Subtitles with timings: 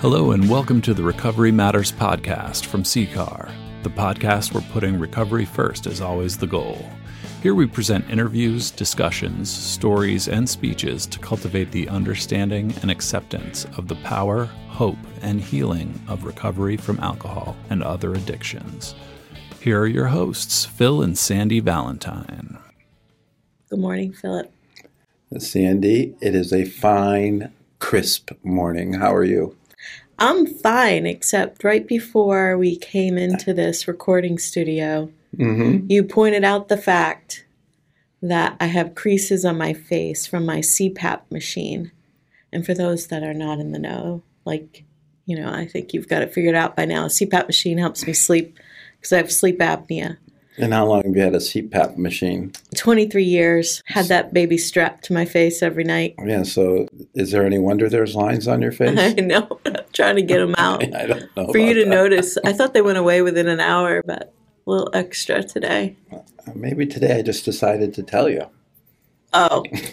[0.00, 3.52] Hello, and welcome to the Recovery Matters podcast from CCAR,
[3.82, 6.82] the podcast where putting recovery first is always the goal.
[7.42, 13.88] Here we present interviews, discussions, stories, and speeches to cultivate the understanding and acceptance of
[13.88, 18.94] the power, hope, and healing of recovery from alcohol and other addictions.
[19.60, 22.56] Here are your hosts, Phil and Sandy Valentine.
[23.68, 24.50] Good morning, Philip.
[25.36, 28.94] Sandy, it is a fine, crisp morning.
[28.94, 29.58] How are you?
[30.20, 35.86] I'm fine, except right before we came into this recording studio, Mm-hmm.
[35.88, 37.46] you pointed out the fact
[38.20, 41.92] that I have creases on my face from my CPAP machine.
[42.52, 44.82] And for those that are not in the know, like,
[45.26, 47.04] you know, I think you've got it figured out by now.
[47.04, 48.58] A CPAP machine helps me sleep
[48.96, 50.18] because I have sleep apnea.
[50.62, 52.52] And how long have you had a CPAP machine?
[52.76, 56.14] 23 years, had that baby strapped to my face every night.
[56.24, 58.98] Yeah, so is there any wonder there's lines on your face?
[58.98, 60.82] I know, I'm trying to get them out.
[60.94, 61.50] I don't know.
[61.52, 61.90] for you to that.
[61.90, 62.36] notice.
[62.44, 64.32] I thought they went away within an hour, but
[64.66, 65.96] a little extra today.
[66.12, 66.18] Uh,
[66.54, 68.46] maybe today I just decided to tell you.
[69.32, 69.64] Oh,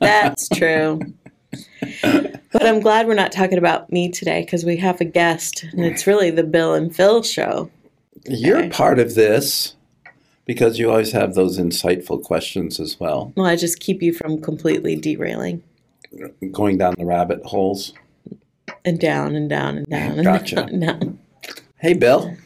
[0.00, 1.00] that's true.
[2.02, 5.84] But I'm glad we're not talking about me today because we have a guest, and
[5.84, 7.70] it's really the Bill and Phil show.
[8.26, 8.68] You're Okay.
[8.68, 9.74] part of this
[10.50, 14.40] because you always have those insightful questions as well, Well, I just keep you from
[14.42, 15.62] completely derailing
[16.50, 17.92] going down the rabbit holes.
[18.84, 20.56] and down and down and down and Gotcha.
[20.56, 21.18] down and down.
[21.78, 22.36] Hey, Bill,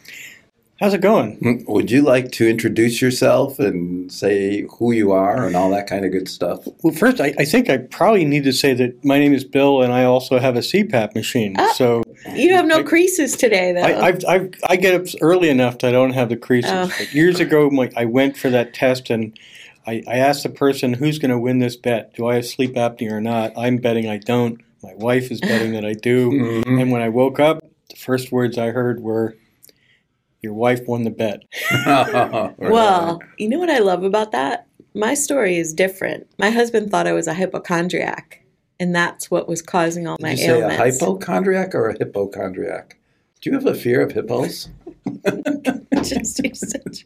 [0.79, 1.63] How's it going?
[1.67, 6.05] would you like to introduce yourself and say who you are and all that kind
[6.05, 6.67] of good stuff?
[6.83, 9.81] Well, first, I, I think I probably need to say that my name is Bill,
[9.81, 11.55] and I also have a CPAP machine.
[11.57, 11.73] Ah.
[11.75, 12.03] So
[12.33, 13.81] You have no I- creases today, though.
[13.81, 16.71] I, I've, I've, I get up early enough that I don't have the creases.
[16.71, 16.87] Oh.
[16.97, 19.37] But years ago, my, I went for that test, and
[19.85, 22.13] I, I asked the person, "Who's going to win this bet?
[22.15, 24.59] Do I have sleep apnea or not?" I'm betting I don't.
[24.81, 26.31] My wife is betting that I do.
[26.65, 26.81] Mhm.
[26.81, 29.35] And when I woke up, the first words I heard were,
[30.41, 31.43] "Your wife won the bet."
[32.57, 34.67] well, you know what I love about that?
[34.93, 36.25] My story is different.
[36.39, 38.41] My husband thought I was a hypochondriac,
[38.79, 42.97] and that's what was causing all Did my you say a hypochondriac or a hypochondriac?
[43.41, 44.69] Do you have a fear of hippos?
[46.03, 47.05] Just- you're such-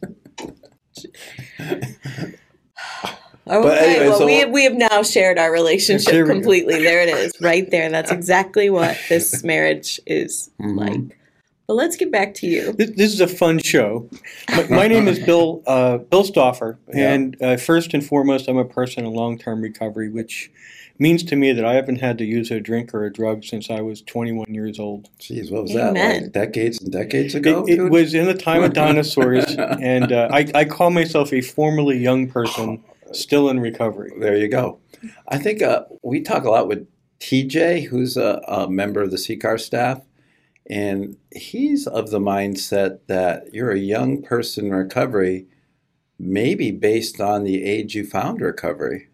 [3.46, 6.82] Okay, But anyway, well, so- we have, we have now shared our relationship There completely.
[6.82, 7.84] There it is, right there.
[7.84, 10.76] And that's exactly what this marriage is Mhm.
[10.78, 11.18] like.
[11.66, 12.72] But let's get back to you.
[12.72, 14.08] This, this is a fun show.
[14.50, 17.12] My, my name is Bill uh, Bill Stauffer, Yeah.
[17.12, 20.50] and uh, first and foremost, I'm a person in long-term recovery, which
[21.00, 23.70] means to me that I haven't had to use a drink or a drug since
[23.70, 25.08] I was 21 years old.
[25.18, 25.94] Jeez, what was that?
[25.94, 27.64] Like decades and decades ago?
[27.66, 31.40] It, it was in the time of dinosaurs, and uh, I, I call myself a
[31.40, 34.12] formerly young person still in recovery.
[34.18, 34.78] There you go.
[35.28, 36.86] I think uh, we talk a lot with
[37.20, 40.02] TJ, who's a, a member of the CCAR staff,
[40.68, 45.46] and he's of the mindset that you're a young person in recovery,
[46.18, 49.08] maybe based on the age you found recovery.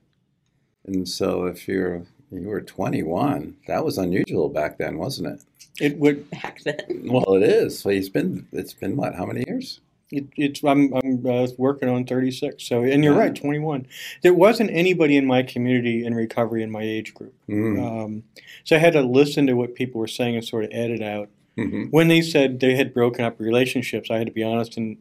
[0.86, 5.42] And so if you're you were 21, that was unusual back then, wasn't it?
[5.80, 6.28] It would.
[6.30, 7.02] Back then.
[7.04, 7.78] Well, it is.
[7.78, 8.46] So he's been.
[8.52, 9.14] It's been what?
[9.14, 9.80] How many years?
[10.10, 12.62] It, it's I'm I'm uh, working on 36.
[12.66, 13.20] So, and you're Yeah.
[13.20, 13.86] right, 21.
[14.22, 17.34] There wasn't anybody in my community in recovery in my age group.
[17.48, 17.82] Mm.
[18.04, 18.22] Um,
[18.64, 21.28] so I had to listen to what people were saying and sort of edit out.
[21.56, 24.96] hmm When they said they had broken up relationships, I had to be honest and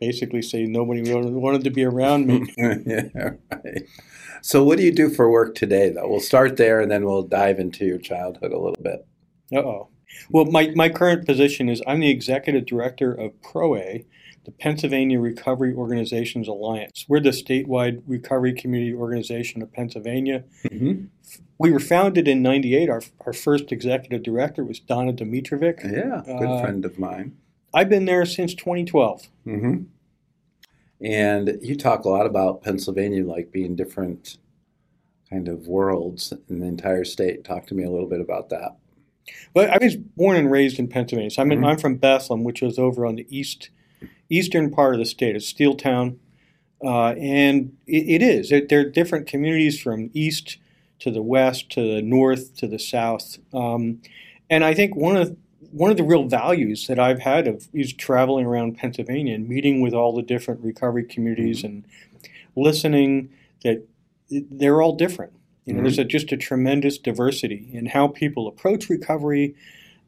[0.00, 2.46] basically say nobody wanted to be around me.
[2.56, 3.82] yeah, right.
[4.42, 6.08] So, what do you do for work today, though?
[6.08, 9.06] We'll start there, and then we'll dive into your childhood a little bit.
[9.52, 9.88] Uh oh.
[10.30, 14.00] Well, my, my current position is I'm the executive director of PROA,
[14.44, 17.04] the Pennsylvania Recovery Organizations Alliance.
[17.08, 20.44] We're the statewide recovery community organization of Pennsylvania.
[20.64, 21.04] Mm-hmm.
[21.58, 22.88] We were founded in 98.
[22.88, 25.84] Our, our first executive director was Donna Dimitrovic.
[25.84, 27.36] Yeah, good Uh, friend of mine.
[27.72, 29.28] I've been there since 2012.
[29.44, 29.82] hmm
[31.00, 34.38] And you talk a lot about Pennsylvania like being different
[35.28, 37.44] kind of worlds in the entire state.
[37.44, 38.76] Talk to me a little bit about that.
[39.54, 41.30] Well, I was born and raised in Pennsylvania.
[41.30, 41.66] So I'm, in, Mhm.
[41.66, 43.70] I'm from Bethlehem, which is over on the east
[44.28, 45.34] eastern part of the state.
[45.36, 46.18] It's Steel Town,
[46.84, 48.48] uh, and it, it is.
[48.50, 50.58] There, there are different communities from east
[51.00, 53.38] to the west to the north to the south.
[53.52, 54.00] Um,
[54.48, 55.36] and I think one of
[55.70, 59.80] one of the real values that I've had of is traveling around Pennsylvania and meeting
[59.80, 61.66] with all the different recovery communities mm-hmm.
[61.66, 61.84] and
[62.56, 63.30] listening
[63.62, 63.86] that
[64.30, 65.32] they're all different.
[65.66, 66.02] You know, there's mm-hmm.
[66.02, 69.54] a, just a tremendous diversity in how people approach recovery,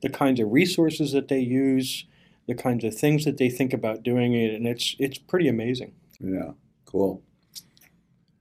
[0.01, 2.07] the kinds of resources that they use,
[2.47, 5.93] the kinds of things that they think about doing it, and it's it's pretty amazing.
[6.19, 6.53] Yeah,
[6.85, 7.23] cool.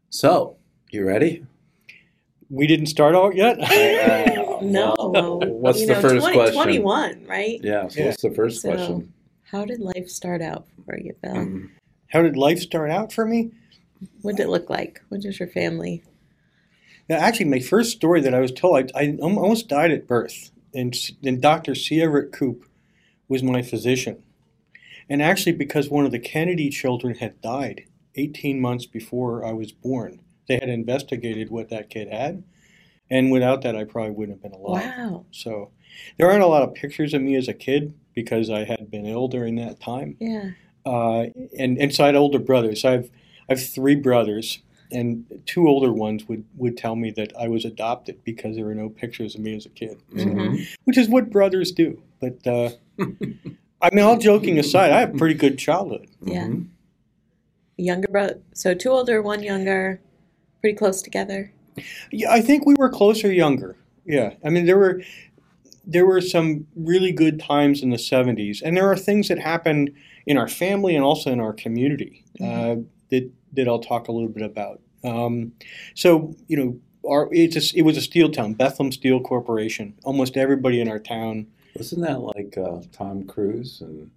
[0.10, 0.58] So,
[0.90, 1.46] you ready?
[2.52, 3.60] We didn't start out yet.
[3.62, 4.94] Uh, no.
[5.00, 6.62] well, what's you the know, first 20, question?
[6.62, 7.60] 21, right?
[7.64, 7.88] Yeah.
[7.88, 8.06] So Yeah.
[8.08, 9.14] what's the first So, question?
[9.44, 11.34] how did life start out for you, Bill?
[11.34, 11.70] Mm.
[12.10, 13.52] How did life start out for me?
[14.22, 15.02] What did it look like?
[15.08, 16.04] What is your family?
[17.08, 20.52] Now, actually, my first story that I was told, I, I almost died at birth,
[20.74, 20.94] and,
[21.24, 21.74] and Dr.
[21.74, 22.02] C.
[22.02, 22.66] Everett Koop
[23.30, 24.22] was my physician.
[25.10, 29.72] And actually, because one of the Kennedy children had died 18 months before I was
[29.72, 30.20] born,
[30.52, 32.44] they had investigated what that kid had.
[33.10, 34.84] And without that, I probably wouldn't have been alive.
[34.98, 35.26] Wow.
[35.32, 35.72] So
[36.18, 39.06] there aren't a lot of pictures of me as a kid because I had been
[39.06, 40.18] ill during that time.
[40.20, 40.52] Yeah.
[40.86, 41.28] Uh,
[41.58, 42.84] and, and so I had older brothers.
[42.84, 43.10] I have,
[43.50, 44.60] I have three brothers,
[44.92, 48.76] and two older ones would, would tell me that I was adopted because there were
[48.76, 50.66] no pictures of me as a kid, Mhm.
[50.84, 52.02] which is what brothers do.
[52.20, 52.72] But uh,
[53.82, 56.08] I mean, all joking aside, I had a pretty good childhood.
[56.22, 56.48] Yeah.
[56.48, 56.68] Mhm.
[57.78, 58.42] Younger brother.
[58.54, 60.02] So two older, one younger.
[60.62, 61.52] Pretty close together.
[62.12, 63.76] Yeah, I think we were closer younger.
[64.06, 65.02] Yeah, I mean there were
[65.86, 69.92] there were some really good times in the '70s, and there are things that happened
[70.26, 72.76] in our family and also in our community uh,
[73.10, 74.82] that that I'll talk a little bit about.
[75.04, 75.54] Um,
[75.96, 76.80] so you know,
[77.10, 79.96] our it's a, it was a steel town, Bethlehem Steel Corporation.
[80.04, 81.48] Almost everybody in our town.
[81.76, 84.12] Wasn't that like uh, Tom Cruise and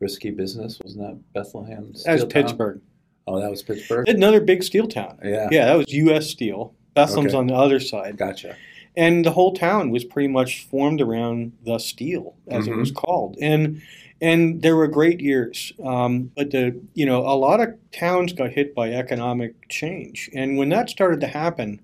[0.00, 0.78] Risky Business?
[0.82, 1.86] Wasn't that Bethlehem?
[1.86, 2.28] That was Steel Town?
[2.28, 2.80] Pittsburgh.
[3.26, 4.08] Oh, that was Pittsburgh.
[4.08, 5.18] Another big steel town.
[5.24, 5.48] Yeah.
[5.50, 6.28] Yeah, that was U.S.
[6.28, 6.74] Steel.
[6.96, 7.36] Bethlehem's Okay.
[7.36, 8.16] on the other side.
[8.16, 8.56] Gotcha.
[8.96, 12.80] and the whole town was pretty much formed around the steel, as it Mm-hmm.
[12.80, 13.80] was called, and
[14.20, 15.72] and there were great years.
[15.82, 20.58] Um, but the you know a lot of towns got hit by economic change, and
[20.58, 21.80] when that started to happen,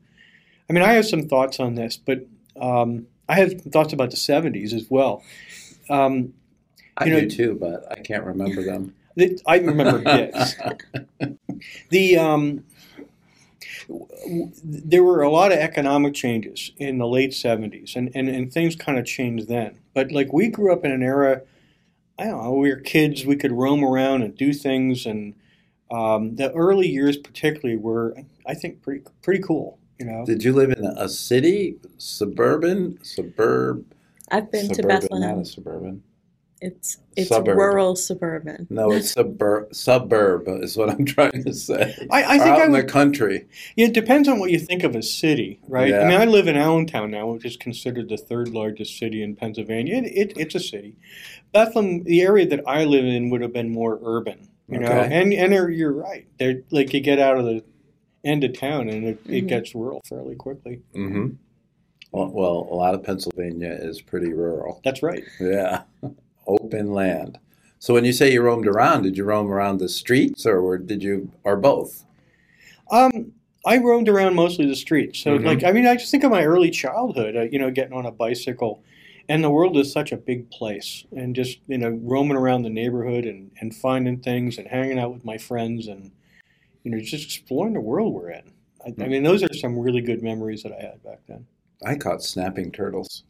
[0.69, 2.27] I mean I have some thoughts on this, but
[2.61, 5.23] um, I have thoughts about the '70s as well.
[5.89, 6.35] Um,
[6.97, 8.95] I You know- do too, but I can't remember them.
[9.17, 10.55] That- I remember bits.
[11.91, 12.65] The um,
[13.89, 18.29] w- w- there were a lot of economic changes in the late '70s, and, and,
[18.29, 19.79] and things kind of changed then.
[19.95, 21.43] But like we grew up in an era,
[22.19, 25.35] I don't know, we were kids, we could roam around and do things, and
[25.91, 28.17] um, the early years particularly were,
[28.47, 29.79] I think, pretty pretty cool.
[29.99, 33.83] You know, Did you live in a city, suburban, suburb,
[34.31, 35.37] I've been to suburban, Bethlehem.
[35.37, 36.03] not a suburban?
[36.61, 37.59] It's it's Suburb.
[37.59, 38.67] rural suburban.
[38.71, 39.75] No, it's suburb.
[39.75, 41.95] Suburb is what I'm trying to say.
[42.11, 43.47] I, I think out I in the country.
[43.77, 45.93] yeah, it depends on what you think of a city, right?
[45.93, 49.37] I mean, I live in Allentown now, which is considered the third largest city in
[49.37, 49.97] Pennsylvania.
[49.99, 50.97] It, it, it's a city.
[51.53, 54.89] Bethlehem, the area that I live in, would have been more urban, you know.
[54.89, 56.27] And and you're- you're right.
[56.39, 57.63] They're like you get out of the
[58.25, 59.49] end of town and it, it Mhm.
[59.49, 60.81] gets rural fairly quickly.
[60.95, 61.29] hmm
[62.13, 64.81] Well, well, a lot of Pennsylvania is pretty rural.
[64.85, 65.23] That's right.
[65.39, 65.83] Yeah,
[66.47, 67.39] open land.
[67.79, 71.03] So when you say you roamed around, did you roam around the streets, or did
[71.03, 72.05] you, or both?
[72.91, 73.33] Um,
[73.67, 75.19] I roamed around mostly the streets.
[75.19, 75.45] So, Mhm.
[75.45, 78.07] like, I mean, I just think of my early childhood, uh, you know, getting on
[78.07, 78.83] a bicycle.
[79.29, 81.05] And the world is such a big place.
[81.17, 85.13] And just, you know, roaming around the neighborhood and, and finding things and hanging out
[85.13, 86.13] with my friends and,
[86.85, 88.53] you know, just exploring the world we're in.
[88.87, 91.45] I, I mean, those are some really good memories that I had back then.
[91.85, 93.25] I caught snapping turtles.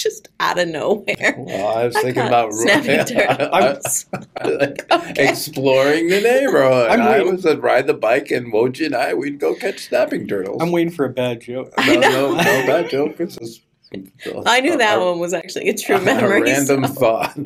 [0.00, 1.34] Just out of nowhere.
[1.36, 4.06] Well, I was I thinking caught about snapping turtles.
[4.44, 5.28] like Okay.
[5.28, 6.90] exploring the neighborhood.
[6.90, 10.26] I'm I was I'd ride the bike, and Moji and I we'd go catch snapping
[10.26, 10.62] turtles.
[10.62, 11.72] I'm waiting for a bad joke.
[11.86, 12.34] No, no, no
[12.66, 13.18] bad joke.
[13.18, 13.60] This is
[14.46, 16.12] I knew that a, one was actually a true memory.
[16.24, 16.42] a memory.
[16.52, 17.38] random so- thought.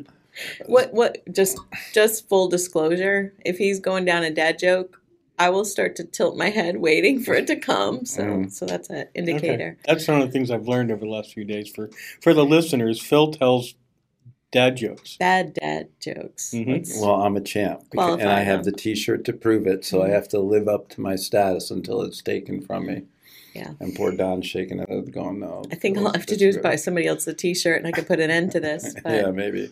[0.67, 1.59] What what just
[1.93, 5.01] just full disclosure, if he's going down a dad joke,
[5.39, 8.05] I will start to tilt my head waiting for it to come.
[8.07, 8.53] So Mm.
[8.53, 9.77] so that's an indicator.
[9.81, 9.93] Okay.
[9.93, 11.69] That's one of the things I've learned over the last few days.
[11.69, 13.75] For for the listeners, Phil tells
[14.53, 15.17] dad jokes.
[15.17, 16.53] Bad dad jokes.
[16.55, 17.01] Mhm.
[17.01, 19.85] Well, I'm a champ, because, and I have the T-shirt to prove it.
[19.85, 20.13] So I Mhm.
[20.13, 23.03] have to live up to my status until it's taken from me.
[23.53, 23.71] Yeah.
[23.81, 26.49] And poor Don shaking it, head, going, "No." I think all I have to do
[26.49, 28.95] is buy somebody else a T-shirt, and I can put an end to this.
[29.03, 29.71] But yeah, maybe.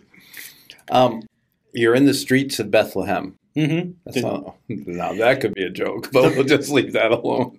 [0.91, 1.23] Um,
[1.73, 3.35] you're in the streets of Bethlehem.
[3.57, 3.93] Mm-hmm.
[4.05, 7.59] That's not, now that could be a joke, but we'll just leave that alone.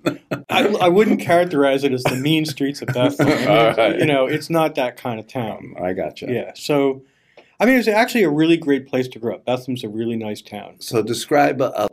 [0.49, 3.75] I, I wouldn't characterize it as the mean streets of Bethlehem.
[3.77, 3.99] Right.
[3.99, 5.75] You know, it's not that kind of town.
[5.81, 6.27] I gotcha.
[6.29, 6.51] Yeah.
[6.55, 7.03] So,
[7.59, 9.45] I mean, it's actually a really great place to grow up.
[9.45, 10.75] Bethlehem's a really nice town.
[10.79, 11.89] So describe a, a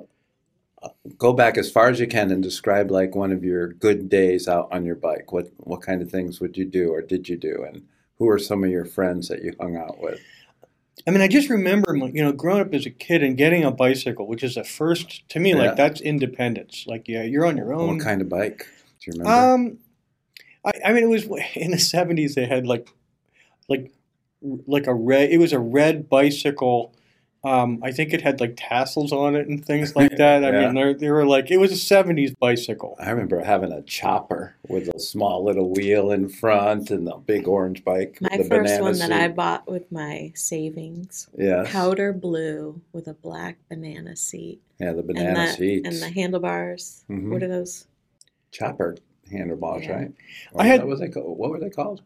[1.19, 4.49] go back as far as you can and describe like one of your good days
[4.49, 5.33] out on your bike.
[5.33, 7.87] What what kind of things would you do or did you do, and
[8.19, 10.21] who are some of your friends that you hung out with?
[11.11, 13.73] I mean, I just remember, you know, growing up as a kid and getting a
[13.73, 15.50] bicycle, which is a first to me.
[15.50, 15.57] Yeah.
[15.57, 16.85] Like that's independence.
[16.87, 17.97] Like, yeah, you're on your own.
[17.97, 18.69] What kind of bike?
[19.00, 19.33] Do you remember?
[19.33, 19.79] Um,
[20.64, 21.25] I, I mean, it was
[21.57, 22.37] in the seventies.
[22.37, 22.88] They had like,
[23.69, 23.90] like,
[24.40, 25.33] like a red.
[25.33, 26.95] It was a red bicycle
[27.42, 30.44] Um, I think it had like tassels on it and things like that.
[30.44, 30.70] I Yeah.
[30.70, 32.97] mean, they they were like it was a '70s bicycle.
[33.00, 37.49] I remember having a chopper with a small little wheel in front and the big
[37.49, 38.18] orange bike.
[38.20, 41.70] with My the first banana one that I bought with my savings, Yes.
[41.73, 44.61] powder blue with a black banana seat.
[44.78, 45.88] Yeah, the and banana the, seats.
[45.88, 47.04] And the handlebars.
[47.11, 47.30] Mhm.
[47.30, 47.87] What are those?
[48.52, 48.97] chopper
[49.30, 49.92] handlebars, Yeah.
[49.94, 50.12] right?
[50.56, 51.38] I had- what was they called?
[51.38, 52.02] What were they called?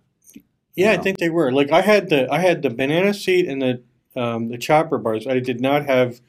[0.76, 1.50] Yeah, I think they were.
[1.50, 3.83] Like I had the I had the banana seat and the
[4.16, 5.26] um, the chopper bars.
[5.26, 6.21] I did not have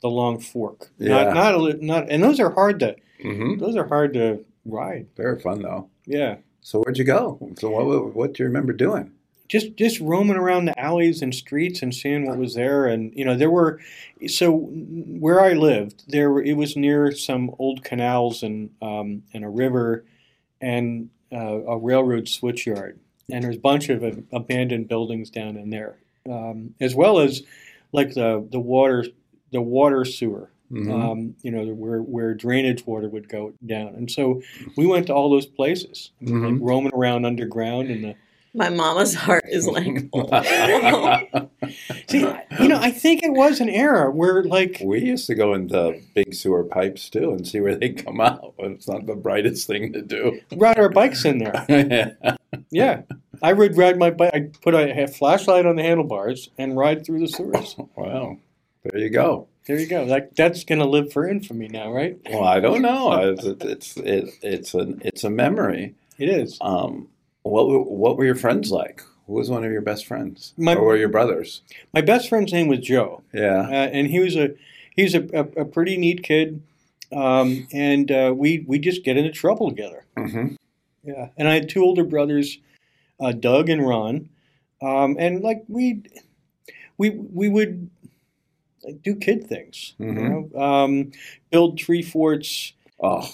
[0.00, 0.90] the long fork.
[0.98, 1.24] Yeah.
[1.24, 3.58] Not not a, not and those are hard to Mm-hmm.
[3.60, 5.06] those are hard to ride.
[5.14, 5.88] They were fun though.
[6.06, 6.36] Yeah.
[6.60, 7.38] So where'd you go?
[7.58, 8.14] So what?
[8.16, 9.12] What do you remember doing?
[9.48, 13.22] just just roaming around the alleys and streets and seeing what was there and you
[13.22, 13.78] know there were
[14.26, 19.44] so where I lived there were, it was near some old canals and um, and
[19.44, 20.06] a river
[20.62, 22.96] and uh, a railroad switchyard
[23.30, 25.98] and there's a bunch of ab- abandoned buildings down in there
[26.30, 27.42] um, as well as
[27.92, 29.04] like the the water
[29.52, 30.90] the water sewer Mhm.
[30.90, 34.40] um, you know where where drainage water would go down and so
[34.76, 36.58] we went to all those places like Mhm.
[36.62, 38.14] roaming around underground in the
[38.54, 41.48] My mama's heart is like, oh.
[42.08, 42.20] See,
[42.60, 45.98] you know, I think it was an era where, like, we used to go into
[46.14, 48.52] big sewer pipes too and see where they come out.
[48.58, 50.38] It's not the brightest thing to do.
[50.54, 52.16] ride our bikes in there.
[52.70, 53.02] Yeah,
[53.42, 54.34] I would ride my bike.
[54.34, 57.76] I put a, flashlight on the handlebars and ride through the sewers.
[57.96, 58.38] wow.
[58.84, 59.48] there you go.
[59.66, 60.02] There you go.
[60.04, 62.18] Like that's gonna live for infamy now, right?
[62.28, 63.12] Well, I don't know.
[63.30, 65.94] It's it's it, it's a it's a memory.
[66.18, 66.58] It is.
[66.60, 67.08] Um,
[67.42, 69.02] what were, what were your friends like?
[69.28, 70.52] Who was one of your best friends?
[70.56, 71.62] My- or were your brothers?
[71.94, 73.68] My best friend's name was Joe, uh, Yeah.
[73.70, 74.50] and he was a
[74.96, 76.60] he was a, a, a pretty neat kid,
[77.12, 80.04] um, and uh, we we just get into trouble together.
[80.16, 80.56] hmm
[81.04, 82.58] Yeah, and I had two older brothers,
[83.22, 84.28] uh, Doug and Ron,
[84.82, 86.02] um, and like we,
[86.98, 87.88] we we would
[88.84, 90.16] like, do kid things, Mhm.
[90.16, 91.12] you know, um,
[91.50, 93.28] build tree forts, Oh,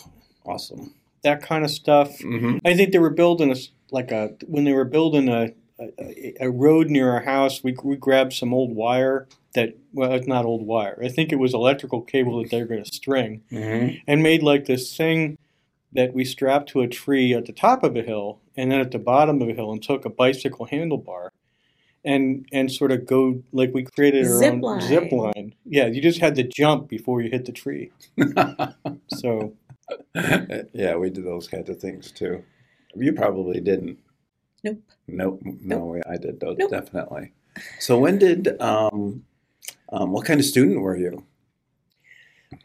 [0.47, 0.95] awesome.
[1.23, 2.21] that kind of stuff.
[2.21, 3.57] hmm I think they were building a
[3.91, 7.63] like a when they were building a a, a road near our house.
[7.65, 10.99] We we grabbed some old wire that well, it's not old wire.
[11.03, 14.43] I think it was electrical cable that they were going to string, hmm and made
[14.43, 15.39] like this thing
[15.93, 18.91] that we strapped to a tree at the top of a hill and then at
[18.91, 21.29] the bottom of a hill and took a bicycle handlebar
[22.05, 24.81] and and sort of go like we created our Zip own line.
[24.83, 25.55] zip line.
[25.65, 27.91] Yeah, you just had to jump before you hit the tree.
[29.09, 29.55] So
[30.15, 32.45] yeah, we did those kinds of things too.
[32.95, 33.99] You probably didn't.
[34.63, 34.83] Nope.
[35.07, 35.41] Nope.
[35.43, 36.03] No, way.
[36.09, 36.71] I did those Nope.
[36.71, 37.33] definitely.
[37.81, 39.25] So when did um,
[39.91, 41.25] um, what kind of student were you?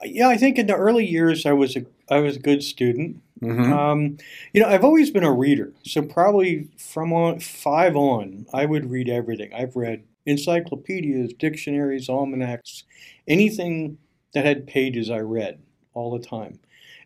[0.04, 3.22] Yeah, I think in the early years I was a I was a good student.
[3.42, 3.74] Mm-hmm.
[3.74, 4.18] Um,
[4.54, 8.90] you know, I've always been a reader, so probably from on, five on, I would
[8.90, 9.54] read everything.
[9.54, 12.84] I've read encyclopedias, dictionaries, almanacs,
[13.28, 13.98] anything
[14.34, 15.10] that had pages.
[15.10, 15.60] I read
[15.94, 16.60] all the time.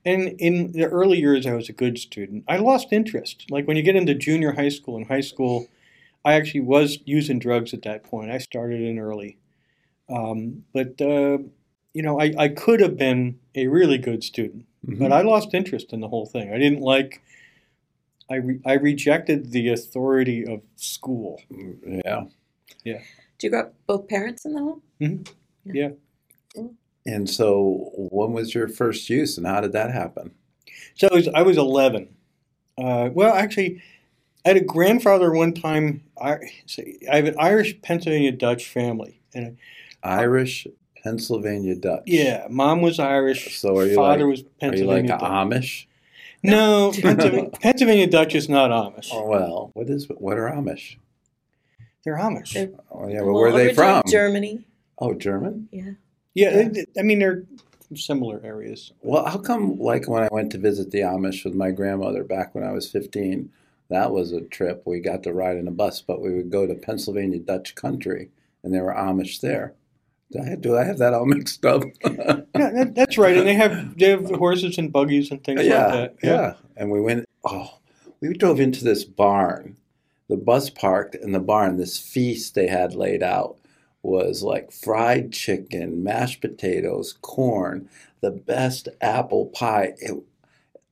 [0.05, 2.45] And in the early years, I was a good student.
[2.47, 3.45] I lost interest.
[3.49, 5.67] Like when you get into junior high school and high school,
[6.23, 8.31] I actually was using drugs at that point.
[8.31, 9.37] I started in early,
[10.09, 11.39] um, but uh,
[11.97, 14.67] you know, I, I could have been a really good student.
[14.85, 15.01] Mm-hmm.
[15.01, 16.53] But I lost interest in the whole thing.
[16.53, 17.23] I didn't like.
[18.29, 21.41] I re, I rejected the authority of school.
[21.49, 22.25] yeah.
[22.83, 22.99] Yeah.
[23.39, 25.23] Do you got both parents in the home?
[25.65, 25.89] Yeah.
[27.07, 30.35] And so, when was your first use, and how did that happen?
[30.93, 32.09] So I was, I was eleven.
[32.77, 33.81] Uh, well, actually,
[34.45, 36.03] I had a grandfather one time.
[36.21, 36.37] I,
[37.11, 39.57] I have an Irish Pennsylvania Dutch family, and
[40.03, 40.67] Irish,
[41.03, 42.03] Pennsylvania Dutch.
[42.05, 43.57] yeah, mom was Irish.
[43.59, 45.29] So are you father like- was Are you Pennsylvania like Dutch.
[45.29, 45.85] Amish?
[46.43, 49.09] No, Pennsylvania, Pennsylvania Dutch is not Amish.
[49.11, 50.97] Oh well, what is what are Amish?
[52.03, 52.53] They're Amish.
[52.53, 54.03] They're- Oh yeah, well, Well, where are they from?
[54.07, 54.65] Germany.
[54.99, 55.67] Oh, German.
[55.71, 55.91] Yeah.
[56.33, 56.67] yeah, Yeah.
[56.69, 57.43] they- I mean they're
[57.95, 58.91] similar areas.
[59.01, 62.53] Well, how come like when I went to visit the Amish with my grandmother back
[62.53, 63.49] when I was 15,
[63.89, 64.83] that was a trip.
[64.85, 68.29] We got to ride in a bus, but we would go to Pennsylvania Dutch country
[68.63, 69.73] and there were Amish there.
[70.31, 71.83] Do I, do I have that all mixed up?
[72.03, 73.37] Yeah, that, that's right.
[73.37, 76.15] And they have they have horses and buggies and things yeah, like that.
[76.21, 76.31] yeah.
[76.31, 76.53] yeah.
[76.75, 77.79] And we went, oh,
[78.19, 79.77] we drove into this barn.
[80.27, 81.77] The bus parked in the barn.
[81.77, 83.57] This feast they had laid out
[84.03, 87.89] was like fried chicken, mashed potatoes, corn,
[88.21, 89.93] the best apple pie.
[89.97, 90.21] It,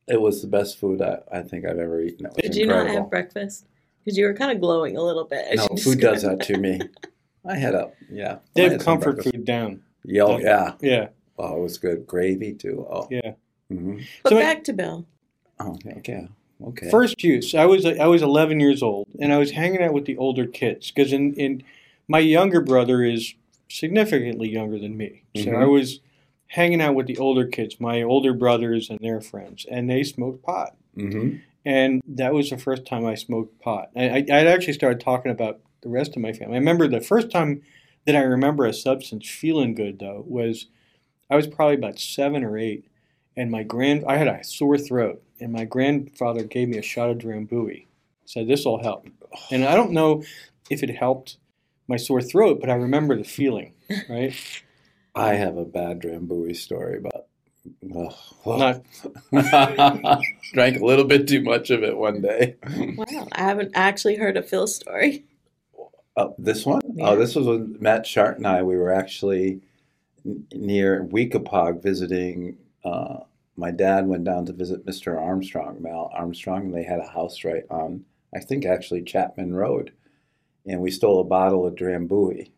[0.08, 2.26] it was the best food I, I think I've ever eaten.
[2.26, 3.66] It was Did you not have breakfast?
[4.04, 5.44] Because you were kind of glowing a little bit.
[5.50, 6.80] as No, food does described that to me.
[7.48, 8.38] I had a yeah.
[8.54, 9.82] They have had comfort food down.
[10.04, 10.74] Yeah, oh, yeah.
[10.80, 12.06] Yeah, Oh, it was good.
[12.06, 12.86] Gravy too.
[12.90, 13.32] Oh, yeah.
[13.68, 15.06] hmm But So I- back to Bill.
[15.60, 16.28] oh, okay,
[16.64, 16.90] okay.
[16.90, 20.04] First use, I was I was 11 years old, and I was hanging out with
[20.06, 21.62] the older kids because in, in
[22.08, 23.34] my younger brother is
[23.68, 25.22] significantly younger than me.
[25.36, 25.62] So Mhm.
[25.62, 26.00] I was
[26.48, 30.42] hanging out with the older kids, my older brothers and their friends, and they smoked
[30.44, 30.76] pot.
[30.96, 31.38] Mm-hmm.
[31.64, 33.90] And that was the first time I smoked pot.
[33.96, 36.56] I, I, I'd actually started talking about the rest of my family.
[36.56, 37.62] I remember the first time
[38.06, 40.66] that I remember a substance feeling good, though, was
[41.30, 42.88] I was probably about seven or eight,
[43.36, 47.10] and my grand I had a sore throat, and my grandfather gave me a shot
[47.10, 47.86] of Drambuie.
[48.24, 49.06] Said this will help,
[49.50, 50.22] and I don't know
[50.70, 51.36] if it helped
[51.88, 53.74] my sore throat, but I remember the feeling.
[54.08, 54.34] Right?
[55.14, 57.28] I have a bad Drambuie story, but
[57.96, 58.14] ugh,
[58.44, 58.84] ugh.
[59.32, 60.20] Not
[60.52, 62.56] drank a little bit too much of it one day.
[62.96, 65.24] Wow, I haven't actually heard a Phil story.
[66.16, 66.80] Oh, this one?
[66.94, 67.10] Yeah.
[67.10, 68.62] Oh, this was when Matt Shart and I.
[68.62, 69.60] We were actually
[70.24, 72.56] n- near Weekapaug visiting.
[72.84, 73.18] Uh,
[73.56, 75.20] my dad went down to visit Mr.
[75.20, 78.04] Armstrong, Mal Armstrong, and they had a house right on,
[78.34, 79.92] I think, actually Chapman Road.
[80.64, 82.50] And we stole a bottle of Drambuie,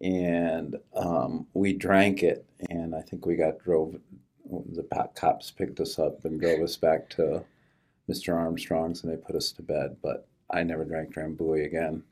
[0.00, 2.44] and um, we drank it.
[2.68, 3.96] And I think we got drove.
[4.50, 4.82] The
[5.14, 7.44] cops picked us up and drove us back to
[8.10, 8.34] Mr.
[8.34, 9.96] Armstrong's, and they put us to bed.
[10.02, 12.02] But I never drank Drambuie again.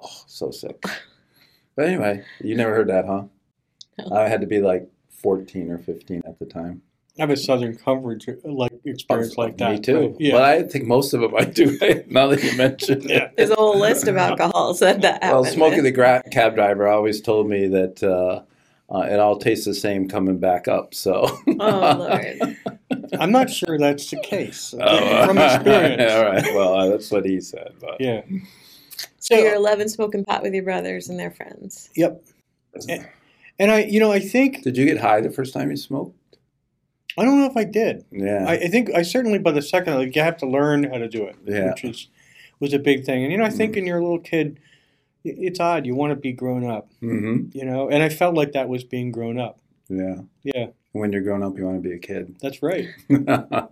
[0.00, 0.82] Oh, so sick.
[1.76, 3.24] But anyway, you never heard that, huh?
[3.98, 4.16] No.
[4.16, 6.82] I had to be like 14 or 15 at the time.
[7.18, 9.72] I have a Southern coverage like experience like that.
[9.72, 10.10] Me too.
[10.10, 10.32] but, yeah.
[10.32, 11.78] But I think most of them I do.
[12.08, 13.10] now that you mention it.
[13.10, 13.30] Yeah.
[13.36, 16.88] There's a whole list of alcohols that that Well, happened Smokey the gra- cab driver
[16.88, 18.42] always told me that uh,
[18.94, 20.94] uh, it all tastes the same coming back up.
[20.94, 21.28] So.
[21.46, 22.56] Oh Lord.
[23.20, 26.12] I'm not sure that's the case Oh, from experience.
[26.12, 26.54] all right.
[26.54, 27.74] Well, uh, that's what he said.
[27.80, 28.00] But.
[28.00, 28.22] Yeah.
[29.18, 31.90] So you're 11 smoking pot with your brothers and their friends.
[31.96, 32.22] Yep.
[33.58, 36.16] And I, you know, I think Did you get high the first time you smoked?
[37.18, 38.04] I don't know if I did.
[38.10, 38.44] Yeah.
[38.46, 41.08] I, I think I certainly by the second, like you have to learn how to
[41.08, 41.70] do it, Yeah.
[41.70, 42.08] which is
[42.60, 43.22] was a big thing.
[43.22, 43.76] And you know, I think Mhm.
[43.76, 44.58] when you're a little kid,
[45.24, 45.84] it's odd.
[45.86, 47.56] You want to be grown up, mm-hmm.
[47.56, 47.90] you know.
[47.90, 49.58] And I felt like that was being grown up.
[49.88, 50.20] Yeah.
[50.44, 52.36] Yeah, When you're grown up, you want to be a kid.
[52.40, 52.86] that's right.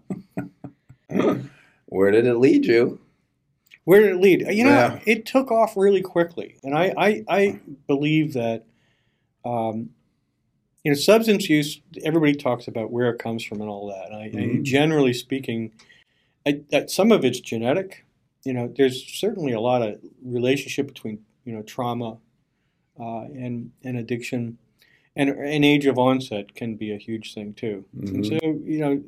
[1.86, 3.00] Where did it lead you?
[3.88, 4.46] Where did it lead?
[4.50, 5.00] You know, Yeah.
[5.06, 8.66] it took off really quickly, and I, I, I believe that,
[9.46, 9.88] um,
[10.84, 11.80] you know, substance use.
[12.04, 14.08] Everybody talks about where it comes from and all that.
[14.12, 14.62] And I, I Mhm.
[14.62, 15.72] generally speaking,
[16.46, 18.04] I, that some of it's genetic.
[18.44, 22.18] You know, there's certainly a lot of relationship between you know trauma
[23.00, 24.58] uh, and and addiction,
[25.16, 27.86] and an age of onset can be a huge thing too.
[27.94, 28.38] And Mhm.
[28.42, 29.02] so, you know,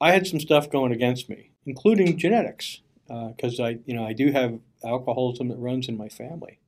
[0.00, 4.30] I had some stuff going against me, including genetics, because I, you know, I do
[4.32, 6.58] have alcoholism that runs in my family.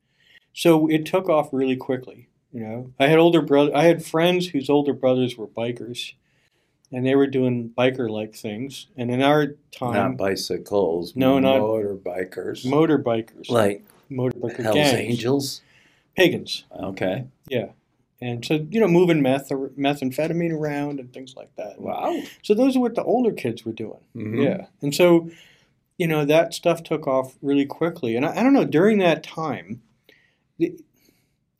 [0.52, 2.28] So it took off really quickly.
[2.52, 6.14] You know, I had older brother, I had friends whose older brothers were bikers,
[6.90, 8.88] and they were doing biker-like things.
[8.96, 11.14] And in our time, Not bicycles.
[11.14, 12.64] No, not- motorbikers.
[12.66, 15.62] motorbikers, like motorbiker Hell's gangs, Angels.
[16.16, 17.26] pagans, Okay.
[17.48, 17.68] yeah.
[18.20, 21.80] And so, you know, moving meth, methamphetamine around and things like that.
[21.80, 22.20] Wow.
[22.42, 24.00] So those are what the older kids were doing.
[24.16, 24.42] Mhm.
[24.44, 24.66] Yeah.
[24.82, 25.30] And so,
[26.00, 28.16] you know, that stuff took off really quickly.
[28.16, 29.82] And I, I don't know, during that time,
[30.58, 30.74] the,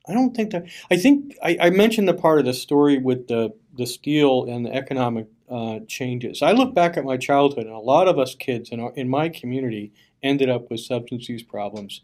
[0.09, 3.29] I don't think that, I think I, I mentioned the part of the story with
[3.29, 6.41] the, the steel and the economic uh, changes.
[6.41, 9.11] I look back at my childhood, and a lot of us kids in, our, in
[9.11, 12.01] my community ended up with substance use problems.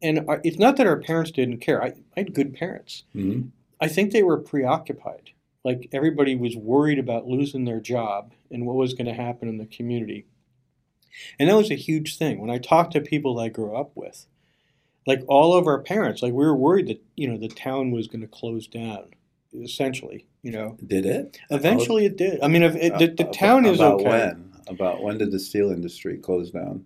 [0.00, 1.82] And our, it's not that our parents didn't care.
[1.82, 3.04] I, I had good parents.
[3.14, 3.50] Mhm.
[3.82, 5.32] I think they were preoccupied.
[5.62, 9.58] Like everybody was worried about losing their job and what was going to happen in
[9.58, 10.24] the community.
[11.38, 12.40] And that was a huge thing.
[12.40, 14.26] When I talked to people that I grew up with,
[15.06, 18.06] like all of our parents, like we were worried that, you know, the town was
[18.06, 19.10] going to close down,
[19.54, 20.76] essentially, you know.
[20.86, 21.38] Did it?
[21.50, 22.40] Eventually it did.
[22.42, 24.08] I mean, if it, the, the Uh, town is about okay.
[24.08, 24.52] when?
[24.68, 26.84] About when did the steel industry close down?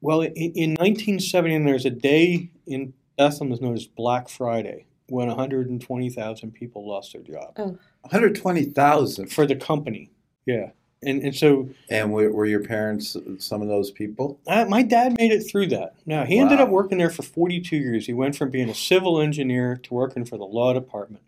[0.00, 4.86] Well, in, in 1970, and there's a day in Bethlehem that's known as Black Friday
[5.08, 9.26] when 120,000 people lost their job 120,000.
[9.32, 10.10] for the company.
[10.46, 10.70] Yeah.
[11.02, 14.40] And, and so And were, were your parents some of those people?
[14.46, 15.94] Uh, my dad made it through that.
[16.06, 18.06] Now he ended up working there for 42 years.
[18.06, 21.22] He went from being a civil engineer to working for the law department,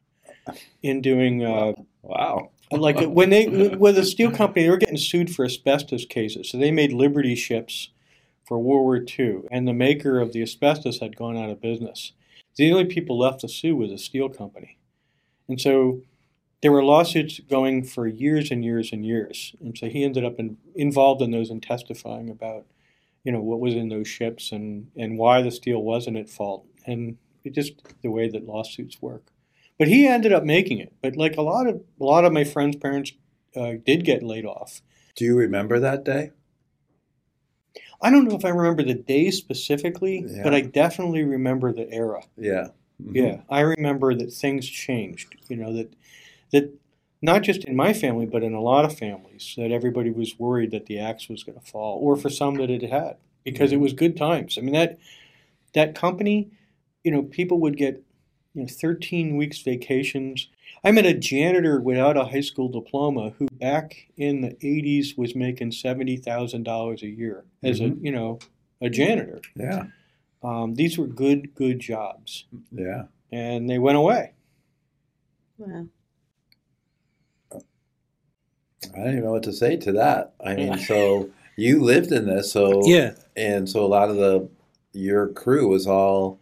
[0.83, 2.50] in doing uh, Wow.
[2.72, 6.48] like when they with a steel company, they were getting sued for asbestos cases.
[6.50, 7.90] So they made Liberty ships
[8.46, 12.12] for World War II, and the maker of the asbestos had gone out of business.
[12.56, 14.78] The only people left to sue was a steel company,
[15.48, 16.00] and so
[16.62, 19.55] there were lawsuits going for years and years and years.
[19.61, 22.66] And so he ended up in, involved in those and testifying about,
[23.25, 26.66] you know, what was in those ships and, and why the steel wasn't at fault.
[26.87, 29.33] And it just the way that lawsuits work.
[29.79, 30.92] But he ended up making it.
[31.03, 33.12] But like a lot of a lot of my friends' parents
[33.57, 34.83] uh, did get laid off.
[35.16, 36.33] Do you remember that day?
[38.03, 40.42] I don't know if I remember the day specifically, Yeah.
[40.42, 42.23] but I definitely remember the era.
[42.37, 42.68] Yeah.
[43.03, 43.14] Mhm.
[43.14, 45.35] Yeah, I remember that things changed.
[45.49, 45.92] You know that
[46.52, 46.72] that
[47.22, 50.70] not just in my family, but in a lot of families, that everybody was worried
[50.70, 53.80] that the axe was going to fall, or for some that it had, because it
[53.80, 54.56] was good times.
[54.56, 54.98] I mean that
[55.74, 56.50] that company,
[57.04, 58.02] you know, people would get
[58.54, 60.48] you know 13 weeks vacations.
[60.82, 65.36] I met a janitor without a high school diploma who back in the 80s was
[65.36, 68.38] making $70,000 a year as a, you know,
[68.80, 69.40] a janitor.
[69.54, 69.84] Yeah.
[70.42, 73.04] Um, these were good, good jobs, Yeah.
[73.30, 74.32] and they went away.
[75.58, 75.86] Wow.
[78.84, 80.32] I don't even know what to say to that.
[80.44, 84.48] I mean, so you lived in this, so Yeah, and so a lot of the
[84.92, 86.40] your crew was all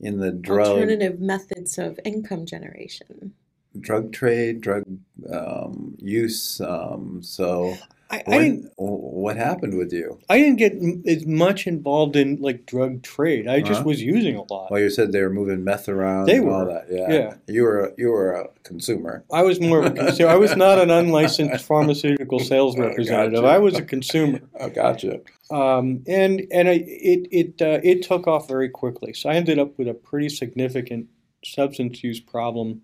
[0.00, 3.32] in the drug Alternative methods of income generation.
[3.80, 4.84] drug trade, drug
[5.32, 6.60] um, use.
[6.60, 7.76] Um, so
[8.12, 8.70] I, I didn't.
[8.76, 10.20] what happened with you?
[10.28, 10.74] I didn't get
[11.08, 13.48] as much involved in like drug trade.
[13.48, 13.88] I just Uh-huh.
[13.88, 14.70] was using a lot.
[14.70, 16.72] Well, you said they were moving meth around They and all were.
[16.72, 16.86] that.
[16.90, 17.10] Yeah.
[17.10, 17.34] Yeah.
[17.48, 19.24] You were you were a consumer.
[19.32, 20.30] I was more of a consumer.
[20.30, 23.40] I was not an unlicensed pharmaceutical sales Oh, representative.
[23.42, 23.54] gotcha.
[23.54, 24.40] I was a consumer.
[24.60, 25.20] Oh, gotcha.
[25.50, 29.14] um, and and I, it it uh, it took off very quickly.
[29.14, 31.06] So I ended up with a pretty significant
[31.44, 32.82] substance use problem.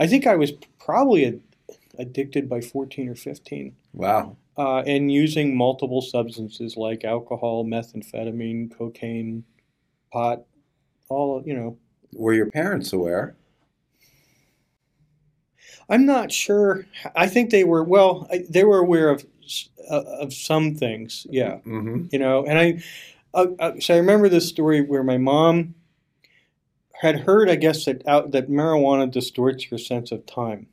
[0.00, 1.40] I think I was probably ad-
[1.98, 4.36] addicted by fourteen or fifteen, Wow.
[4.56, 9.44] Uh, and using multiple substances like alcohol, methamphetamine, cocaine,
[10.12, 10.42] pot,
[11.08, 11.78] all you know.
[12.14, 13.36] Were your parents aware?
[15.88, 16.86] I'm not sure.
[17.16, 18.26] I think they were well.
[18.30, 19.24] I, they were aware of
[19.90, 21.26] uh, of some things.
[21.30, 21.58] Yeah.
[21.66, 22.06] Mm-hmm.
[22.10, 22.82] you know and i
[23.34, 25.74] uh, uh, so i remember this story where my mom
[27.00, 30.66] had heard i guess that out that marijuana distorts your sense of time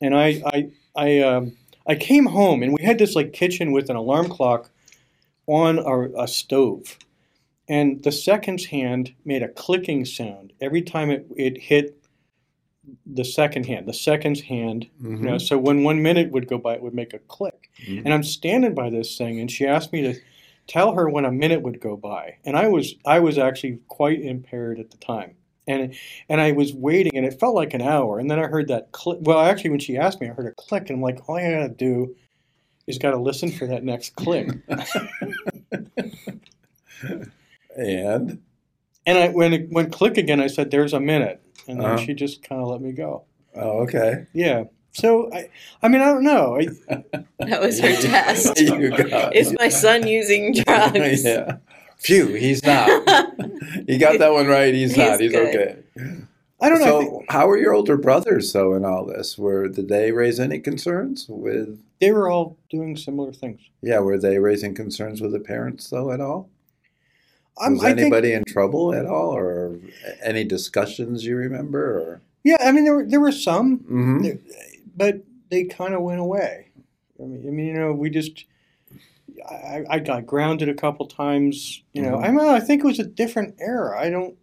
[0.00, 3.90] and i i i um, i came home and we had this like kitchen with
[3.90, 4.70] an alarm clock
[5.46, 6.96] on a, a stove.
[7.68, 11.98] And the seconds hand made a clicking sound every time it, it hit
[13.06, 16.74] the second hand the seconds hand you know so when one minute would go by
[16.74, 17.70] it would make a click.
[17.86, 18.02] Mhm.
[18.04, 20.14] and i'm standing by this thing and she asked me to
[20.66, 22.36] tell her when a minute would go by.
[22.44, 25.36] And i was i was actually quite impaired at the time
[25.68, 25.94] and
[26.28, 28.90] and i was waiting and it felt like an hour and then i heard that
[28.92, 31.36] click well actually when she asked me i heard a click and i'm like all
[31.36, 32.14] i gotta do
[32.86, 34.48] is gotta listen for that next click
[37.76, 38.42] And
[39.06, 41.96] and i when it went click again i said there's a minute and then Uh-huh.
[42.04, 44.26] she just kind of let me go oh, okay.
[44.34, 45.48] yeah so i
[45.82, 46.66] i mean i don't know I,
[47.38, 48.58] That was her test.
[49.34, 51.24] Is my son using drugs?
[51.24, 51.56] yeah.
[52.02, 52.88] Phew, he's not.
[53.86, 54.74] he got that one right.
[54.74, 55.20] He's, He's not.
[55.20, 55.54] He's good.
[55.54, 55.82] okay.
[56.60, 59.36] I don't know So, think how were your older brothers though in all this?
[59.38, 61.80] Were did they raise any concerns with?
[62.00, 66.10] they were all doing similar things Yeah, were they raising concerns with the parents though
[66.12, 66.50] at all?
[67.58, 69.78] I'm- Was I think- anybody in trouble at all, or
[70.22, 71.98] any discussions you remember?
[71.98, 74.22] Or yeah i mean there were there were some Mhm.
[74.22, 74.38] There-
[74.96, 76.68] but they kind of went away.
[77.20, 78.44] I mean, I mean, you know, we just.
[79.50, 81.82] I, I got grounded a couple times.
[81.92, 82.24] You know, Mhm.
[82.24, 83.98] I mean, I think it was a different era.
[84.00, 84.36] I don't.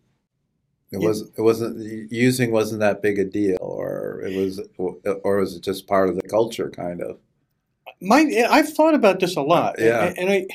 [0.92, 5.56] it was it wasn't using wasn't that big a deal, or it was, or was
[5.56, 7.20] it just part of the culture, kind of?
[8.02, 9.76] My, I've thought about this a lot.
[9.78, 10.06] Yeah.
[10.06, 10.48] and, and I,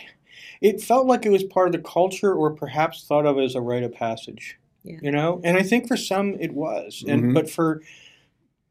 [0.62, 3.60] it felt like it was part of the culture, or perhaps thought of as a
[3.60, 4.58] rite of passage.
[4.82, 4.98] Yeah.
[5.02, 7.34] You know, and I think for some it was, and Mhm.
[7.34, 7.80] but for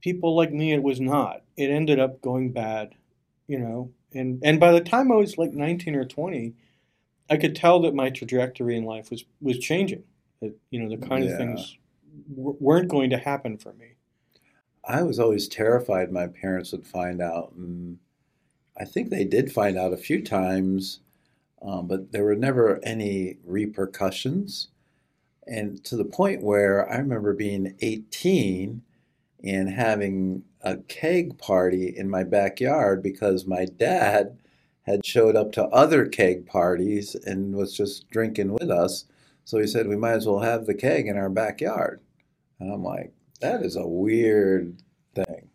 [0.02, 1.42] people like me, it was not.
[1.56, 2.94] It ended up going bad.
[3.48, 6.54] You know, and and by the time I was like nineteen or twenty,
[7.30, 10.04] I could tell that my trajectory in life was was changing.
[10.42, 11.32] That you know the kind Yeah.
[11.32, 11.78] of things
[12.36, 13.94] w- weren't going to happen for me.
[14.86, 18.00] I was always terrified my parents would find out, and
[18.78, 21.00] I think they did find out a few times,
[21.62, 24.70] um, but there were never any repercussions.
[25.48, 28.82] And to the point where I remember being 18
[29.44, 34.38] and having a keg party in my backyard because my dad
[34.84, 39.06] had showed up to other keg parties and was just drinking with us.
[39.46, 42.02] So he said, We might as well have the keg in our backyard.
[42.60, 44.82] And I'm like, that is a weird
[45.16, 45.50] thing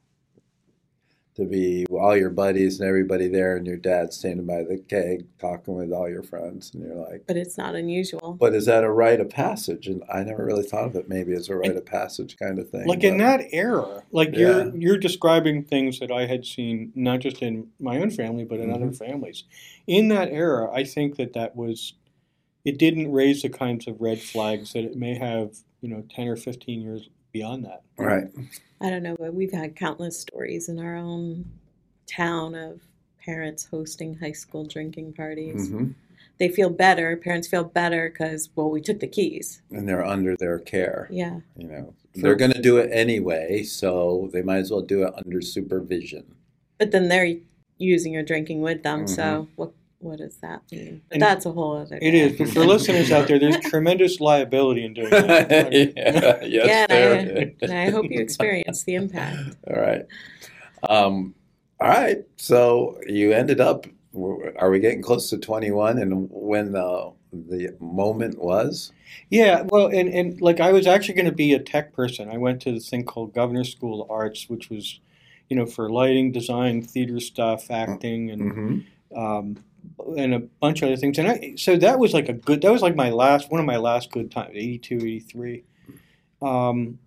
[1.38, 5.26] to be all your buddies and everybody there, and your dad standing by the keg
[5.38, 8.34] talking with all your friends, and you're like, But it's not unusual.
[8.34, 9.86] but is that a rite of passage?
[9.86, 12.68] And I never really thought of it maybe as a rite of passage kind of
[12.70, 12.86] thing.
[12.86, 14.38] Like in that era, like Yeah.
[14.38, 18.60] you're you're describing things that I had seen not just in my own family but
[18.60, 19.04] in other mm-hmm.
[19.04, 19.44] families.
[19.86, 21.94] In that era, I think that that was
[22.64, 26.28] it didn't raise the kinds of red flags that it may have, you know, 10
[26.28, 27.82] or 15 years beyond that.
[27.96, 28.26] right?
[28.80, 31.44] I don't know, but we've had countless stories in our own
[32.06, 32.80] town of
[33.24, 35.68] parents hosting high school drinking parties.
[35.68, 35.88] hmm
[36.38, 37.16] they feel better.
[37.16, 39.60] Parents feel better because well, we took the keys.
[39.72, 41.08] and they're under their care.
[41.10, 41.40] Yeah.
[41.56, 45.02] You know, For- they're going to do it anyway, so they might as well do
[45.02, 46.36] it under supervision.
[46.78, 47.34] But then they're
[47.78, 49.08] using or drinking with them.
[49.08, 51.02] So what what does that mean?
[51.08, 51.98] But And that's a whole other.
[51.98, 52.02] Thing.
[52.02, 52.38] It is.
[52.38, 55.50] But for listeners out there, there's tremendous liability in doing that.
[55.72, 59.56] yeah, yes, yeah, there and I, and I hope you experience the impact.
[59.68, 60.06] All right.
[60.88, 61.34] Um,
[61.80, 62.18] all right.
[62.36, 63.86] So you ended up.
[64.56, 65.98] Are we getting close to twenty-one?
[65.98, 68.92] And when the the moment was?
[69.30, 72.30] Yeah, well, and, and like I was actually going to be a tech person.
[72.30, 75.00] I went to this thing called Governor School of Arts, which was,
[75.48, 79.18] you know, for lighting, design, theater stuff, acting, and Mm-hmm.
[79.18, 79.64] um,
[80.16, 81.18] and a bunch of other things.
[81.18, 82.62] And I, so that was like a good.
[82.62, 85.64] That was like my last one of my last good times, 82, 83.
[86.40, 86.98] Um,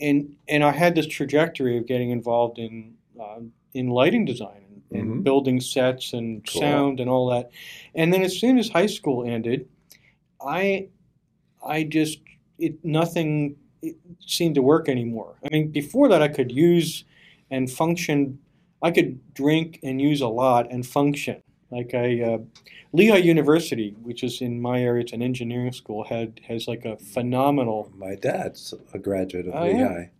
[0.00, 3.40] and and I had this trajectory of getting involved in uh,
[3.74, 5.24] in lighting design and, and Mhm.
[5.24, 6.60] building sets and Cool.
[6.62, 7.50] sound and all that.
[7.94, 9.68] And then as soon as high school ended,
[10.40, 10.88] I
[11.64, 12.20] I just
[12.58, 15.36] it nothing it seemed to work anymore.
[15.44, 17.04] I mean, before that I could use
[17.50, 18.38] and function.
[18.82, 21.42] I could drink and use a lot and function.
[21.70, 22.38] Like I, uh,
[22.92, 26.96] Lehigh University, which is in my area, it's an engineering school, had has like a
[26.96, 27.92] phenomenal.
[27.96, 29.60] My dad's a graduate of yeah.
[29.62, 30.10] Lehigh.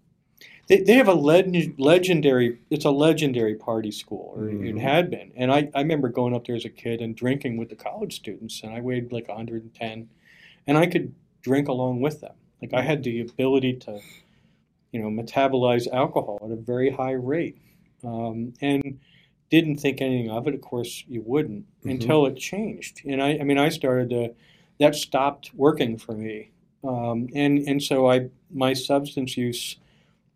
[0.69, 2.61] They, they have a leg- legendary.
[2.71, 4.81] It's a legendary party school, or it Mhm.
[4.81, 5.33] had been.
[5.35, 8.15] And I, I remember going up there as a kid and drinking with the college
[8.15, 10.09] students, and I weighed like 110,
[10.69, 12.35] and I could drink along with them.
[12.63, 13.99] Like I had the ability to,
[14.93, 17.59] you know, metabolize alcohol at a very high rate,
[18.05, 19.01] um, and
[19.51, 20.55] didn't think anything of it.
[20.55, 21.91] Of course, you wouldn't Mhm.
[21.93, 23.03] until it changed.
[23.05, 24.35] And I, I mean, I started to.
[24.79, 26.51] That stopped working for me,
[26.83, 29.77] um, and and so I my substance use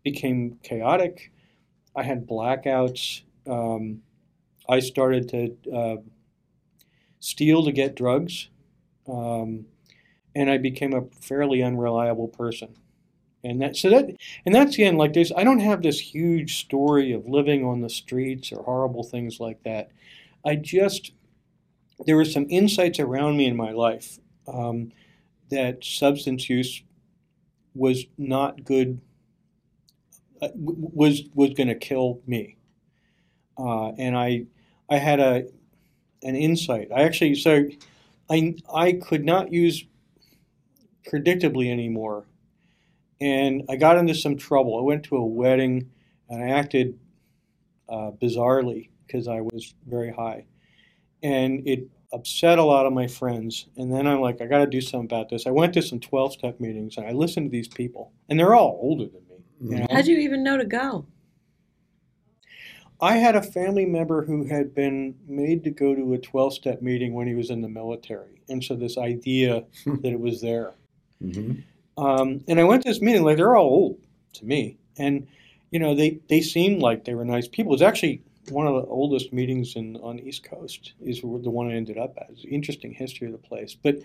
[0.03, 1.31] became chaotic.
[1.95, 3.23] I had blackouts.
[3.47, 4.03] Um,
[4.69, 5.97] I started to uh,
[7.19, 8.49] steal to get drugs,
[9.07, 9.65] um,
[10.35, 12.75] and I became a fairly unreliable person.
[13.45, 14.09] And that so that
[14.45, 14.97] and that's the end.
[14.97, 19.03] Like this I don't have this huge story of living on the streets or horrible
[19.03, 19.91] things like that.
[20.43, 21.11] I just
[22.05, 24.91] there were some insights around me in my life um,
[25.51, 26.81] that substance use
[27.75, 28.99] was not good
[30.41, 32.57] uh, was was going to kill me.
[33.57, 34.45] Uh, and I
[34.89, 35.45] I had a
[36.23, 36.89] an insight.
[36.93, 37.65] I actually so
[38.29, 39.85] I I could not use
[41.07, 42.25] predictably anymore,
[43.21, 44.77] and I got into some trouble.
[44.77, 45.89] I went to a wedding,
[46.29, 46.97] and I acted
[47.89, 50.45] uh, bizarrely because I was very high,
[51.23, 53.67] and it upset a lot of my friends.
[53.77, 55.45] And then I'm like, I got to do something about this.
[55.45, 58.55] I went to some 12 step meetings, and I listened to these people, and they're
[58.55, 59.43] all older than me.
[59.59, 59.87] You know?
[59.91, 61.05] How'd you even know to go?
[63.01, 66.81] I had a family member who had been made to go to a 12 step
[66.81, 68.41] meeting when he was in the military.
[68.47, 70.73] And so this idea that it was there.
[71.21, 71.63] Mhm.
[71.97, 73.99] Um, and I went to this meeting, like they're all old
[74.33, 74.77] to me.
[74.97, 75.27] And,
[75.71, 77.73] you know, they, they seemed like they were nice people.
[77.73, 81.69] It's actually one of the oldest meetings in, on the East Coast, is the one
[81.69, 82.29] I ended up at.
[82.29, 83.75] It's an interesting history of the place.
[83.81, 83.99] But,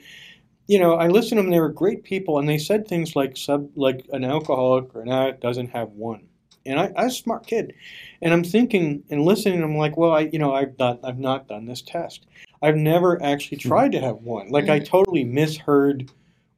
[0.66, 3.36] you know, I listened to them, they were great people, and they said things like
[3.36, 6.28] sub like an alcoholic or an addict doesn't have one.
[6.66, 7.74] And I, I was a smart kid.
[8.22, 11.48] And I'm thinking and listening, I'm like, well, I, you know, I've not, I've not
[11.48, 12.26] done this test.
[12.62, 14.50] I've never actually tried to have one.
[14.50, 16.10] Like I totally misheard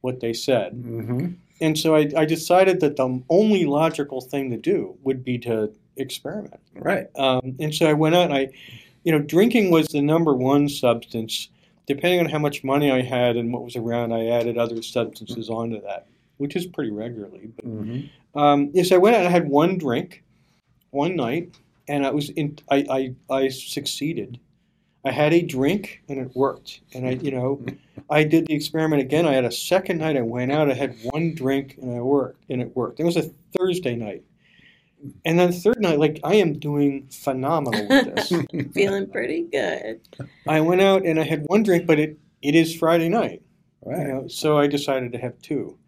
[0.03, 0.75] what they said.
[0.75, 1.35] Mhm.
[1.61, 5.73] And so I, I decided that the only logical thing to do would be to
[5.97, 6.61] experiment.
[6.75, 7.07] Right.
[7.17, 8.49] Um, and so I went out and I,
[9.05, 11.49] you know, drinking was the number one substance.
[11.87, 15.51] Depending on how much money I had and what was around, I added other substances
[15.51, 16.07] onto that,
[16.39, 17.51] which is pretty regularly.
[17.57, 18.09] But Mhm.
[18.35, 20.23] um, yes, I went out and I had one drink,
[20.91, 21.51] one night,
[21.89, 22.59] and I was in.
[22.71, 22.87] I,
[23.29, 24.39] I I succeeded.
[25.05, 26.81] I had a drink and it worked.
[26.95, 27.65] And I, you know,
[28.09, 29.27] I did the experiment again.
[29.27, 30.17] I had a second night.
[30.17, 30.71] I went out.
[30.71, 33.01] I had one drink and I worked, and it worked.
[33.01, 34.23] It was a Thursday night,
[35.25, 38.73] and then the third night, like I am doing phenomenal with this.
[38.73, 40.01] Feeling pretty good.
[40.47, 43.43] I went out and I had one drink, but it it is Friday night.
[43.85, 44.07] Right.
[44.07, 45.79] You know, so I decided to have two.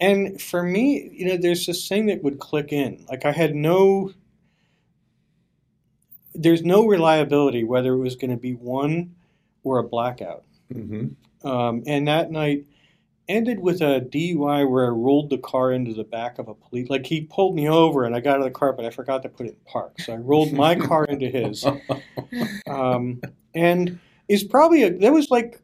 [0.00, 3.06] And for me, you know, there's this thing that would click in.
[3.08, 4.12] Like I had no
[6.34, 9.14] there's no reliability whether it was going to be one
[9.62, 10.44] or a blackout.
[10.72, 11.14] Mhm.
[11.44, 12.64] Um, and that night
[13.28, 16.90] ended with a DUI where I rolled the car into the back of a police.
[16.90, 19.22] Like he pulled me over and I got out of the car, but I forgot
[19.22, 20.00] to put it in park.
[20.00, 21.64] So I rolled my car into his.
[22.66, 23.22] Um,
[23.54, 25.60] and it's probably a, that was like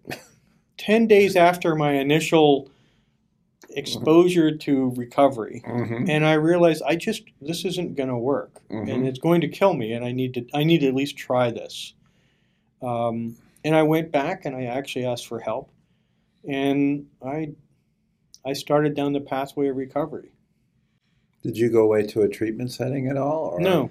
[0.79, 2.71] 10 days after my initial
[3.77, 6.09] exposure to recovery Mhm.
[6.09, 8.93] and i realized i just this isn't going to work Mhm.
[8.93, 11.17] and it's going to kill me and i need to i need to at least
[11.17, 11.95] try this
[12.83, 15.71] um, and I went back and I actually asked for help,
[16.49, 17.51] and I
[18.43, 20.31] I started down the pathway of recovery.
[21.43, 23.51] Did you go away to a treatment setting at all?
[23.51, 23.91] Or No,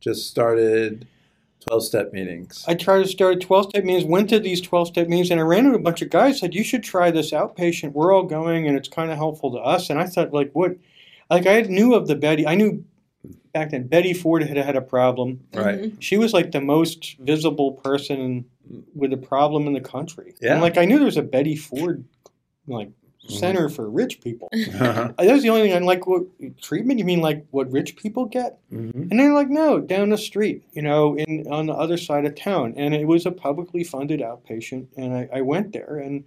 [0.00, 1.06] Just started
[1.68, 2.64] 12 step meetings.
[2.66, 5.42] I tried to start 12 step meetings, went to these 12 step meetings, and I
[5.42, 7.92] ran into a bunch of guys said, You should try this outpatient.
[7.92, 9.90] We're all going, and it's kind of helpful to us.
[9.90, 10.72] And I thought, like, what?
[11.28, 12.84] Like, I knew of the Betty, I knew
[13.52, 15.40] back then Betty Ford had had a problem.
[15.54, 15.80] right.
[15.82, 15.96] Mhm.
[16.00, 18.44] She was like the most visible person
[18.94, 20.34] with a problem in the country.
[20.40, 20.52] Yeah.
[20.54, 22.04] And like, I knew there was a Betty Ford,
[22.66, 22.90] like,
[23.28, 24.48] center for rich people.
[24.52, 26.24] That was the only thing I'm like, what
[26.60, 26.98] treatment?
[26.98, 28.58] You mean like what rich people get?
[28.72, 29.10] Mhm.
[29.10, 32.34] And they're like, no, down the street, you know, in on the other side of
[32.34, 32.74] town.
[32.76, 34.86] And it was a publicly funded outpatient.
[34.96, 36.24] And I, I went there, and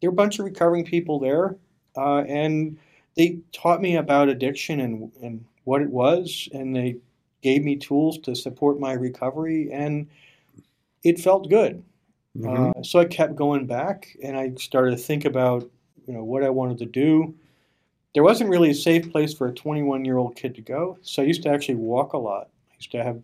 [0.00, 1.56] there were a bunch of recovering people there.
[1.96, 2.78] Uh, and
[3.16, 6.48] they taught me about addiction and, and what it was.
[6.52, 6.96] And they
[7.42, 9.70] gave me tools to support my recovery.
[9.72, 10.06] And
[11.04, 11.82] it felt good.
[12.36, 12.76] Mhm.
[12.78, 15.68] Uh, so I kept going back, and I started to think about,
[16.08, 17.34] you know, what I wanted to do.
[18.14, 21.22] There wasn't really a safe place for a 21 year old kid to go, so
[21.22, 22.48] I used to actually walk a lot.
[22.72, 23.22] I used to have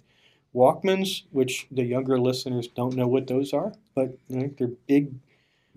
[0.55, 5.14] Walkmans, which the younger listeners don't know what those are, but you know, they're big,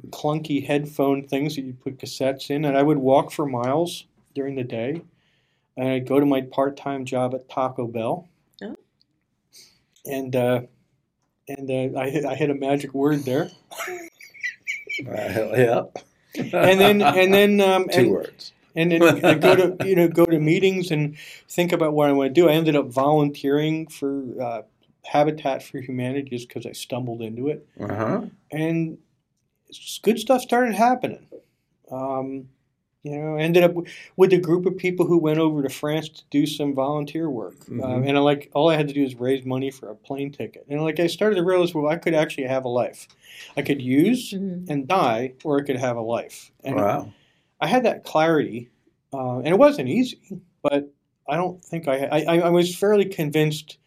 [0.09, 4.55] clunky headphone things that you put cassettes in, and I would walk for miles during
[4.55, 5.01] the day.
[5.77, 8.27] And I'd go to my part time job at Taco Bell.
[8.61, 8.75] Oh.
[10.05, 10.61] And uh,
[11.47, 13.49] and uh, I, hit, I hit a magic word there.
[15.07, 15.81] Uh, yeah.
[16.39, 18.53] And then and then um, Two and, words.
[18.75, 21.17] and then I go to you know go to meetings and
[21.49, 22.49] think about what I want to do.
[22.49, 24.61] I ended up volunteering for uh,
[25.05, 28.21] Habitat for Humanity just because I stumbled into it, Uh huh.
[28.51, 28.97] and
[30.01, 31.27] good stuff started happening.
[31.91, 32.49] Um,
[33.03, 33.73] you know, ended up
[34.17, 37.55] with a group of people who went over to France to do some volunteer work,
[37.69, 38.09] um, Mhm.
[38.09, 40.65] and I like all I had to do was raise money for a plane ticket.
[40.69, 43.07] And like I started to realize, well, I could actually have a life.
[43.55, 44.69] I could use Mhm.
[44.69, 46.51] and die, or I could have a life.
[46.63, 47.13] And Wow.
[47.61, 48.69] I had that clarity,
[49.13, 50.19] uh, and it wasn't easy,
[50.61, 50.91] but
[51.29, 53.77] I don't think I, I I was fairly convinced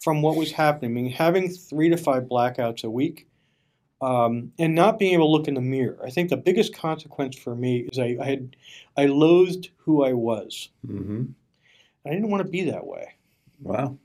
[0.00, 0.92] from what was happening.
[0.92, 3.27] I mean, having three to five blackouts a week,
[4.00, 5.98] um, and not being able to look in the mirror.
[6.04, 8.56] I think the biggest consequence for me is I, I had
[8.96, 10.70] I loathed who I was.
[10.86, 11.24] hmm
[12.06, 13.14] I didn't want to be that way.
[13.60, 13.98] Wow.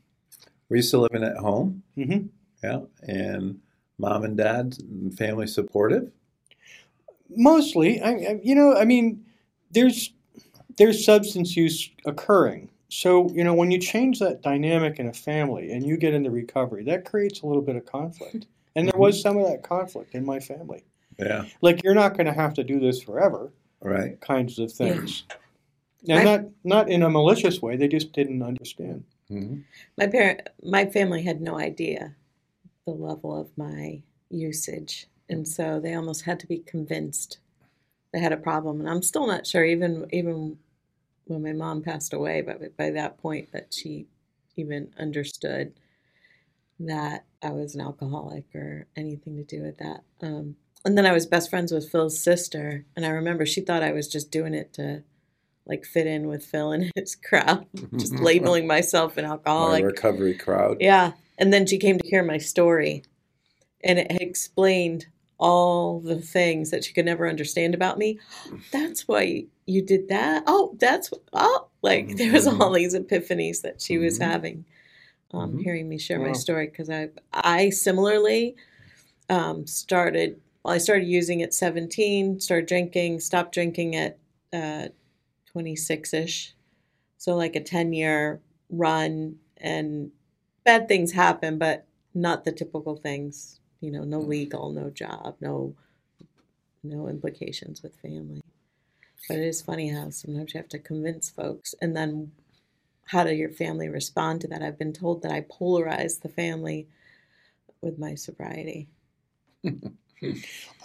[0.68, 1.84] Were you still living at home?
[1.96, 2.28] hmm
[2.64, 2.82] Yeah.
[3.04, 3.60] And
[3.98, 6.12] mom and dad and family supportive?
[7.30, 9.26] Mostly, I, I, you know, I mean,
[9.72, 10.12] there's
[10.78, 12.70] there's substance use occurring.
[12.90, 16.32] So you know, when you change that dynamic in a family and you get into
[16.32, 18.48] recovery, that creates a little bit of conflict.
[18.76, 20.84] And there was some of that conflict in my family.
[21.20, 21.46] Yeah.
[21.62, 24.20] Like you're not going to have to do this forever, Right.
[24.22, 24.76] kinds of Yeah.
[24.96, 25.24] things.
[26.10, 27.76] And I- not not in a malicious way.
[27.78, 29.04] They just didn't understand.
[29.30, 29.60] hmm
[29.98, 32.16] My parent, my family had no idea
[32.86, 37.38] the level of my usage, and so they almost had to be convinced
[38.12, 38.80] they had a problem.
[38.80, 40.58] And I'm still not sure, even even
[41.26, 44.08] when my mom passed away, but by that point, that she
[44.58, 45.74] even understood
[46.80, 50.04] that I was an alcoholic or anything to do with that.
[50.22, 53.84] Um, and then I was best friends with Phil's sister, and I remember she thought
[53.84, 55.04] I was just doing it to
[55.66, 57.66] like fit in with Phil and his crowd,
[57.98, 59.86] just labeling myself an My alcoholic.
[59.86, 60.78] recovery crowd.
[60.82, 61.14] Yeah.
[61.38, 63.04] And then she came to hear my story
[63.84, 65.06] and it explained
[65.40, 68.20] all the things that she could never understand about me.
[68.72, 70.44] That's why you did that.
[70.48, 74.24] Oh, that's oh like there was all these epiphanies that she was Mhm.
[74.24, 74.66] having
[75.34, 75.62] um, Mhm.
[75.64, 78.56] hearing me share my story because I I similarly
[79.30, 84.18] um, started well I started using at 17, started drinking, stopped drinking at
[84.54, 84.90] uh,
[85.54, 86.54] 26ish.
[87.18, 90.12] So like a 10 year run and
[90.66, 93.60] bad things happen, but not the typical things.
[93.82, 95.76] You know, no legal, no job, no
[96.84, 98.42] no implications with family.
[99.28, 102.32] But it is funny how sometimes you have to convince folks, and then
[103.06, 104.62] how do your family respond to that?
[104.62, 106.88] I've been told that I polarize the family
[107.82, 108.88] with my sobriety.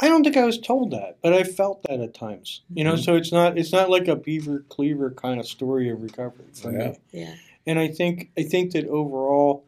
[0.00, 2.62] I don't think I was told that, but I felt that at times.
[2.74, 3.04] You know, Mhm.
[3.04, 6.72] so it's not it's not like a beaver cleaver kind of story of recovery for
[6.72, 6.88] Yeah.
[6.90, 6.98] me.
[7.12, 7.35] Yeah,
[7.66, 9.64] And I think I think that overall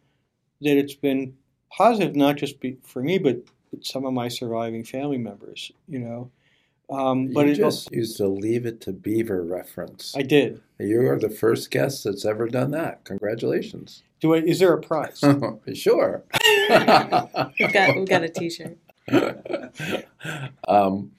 [0.63, 1.37] that it's been
[1.71, 3.39] positive, not just be, for me, but,
[3.71, 5.73] but some of my surviving family members.
[5.89, 6.31] You know,
[6.91, 10.15] um, but you it, just used a leave it to beaver reference.
[10.17, 10.61] I did.
[10.81, 13.05] You are the first guest that's ever done that.
[13.05, 14.03] Congratulations.
[14.21, 14.39] Do I?
[14.39, 15.23] Is there a prize?
[15.75, 16.25] sure.
[17.59, 18.79] we've got we've got a T-shirt.
[20.69, 21.13] um,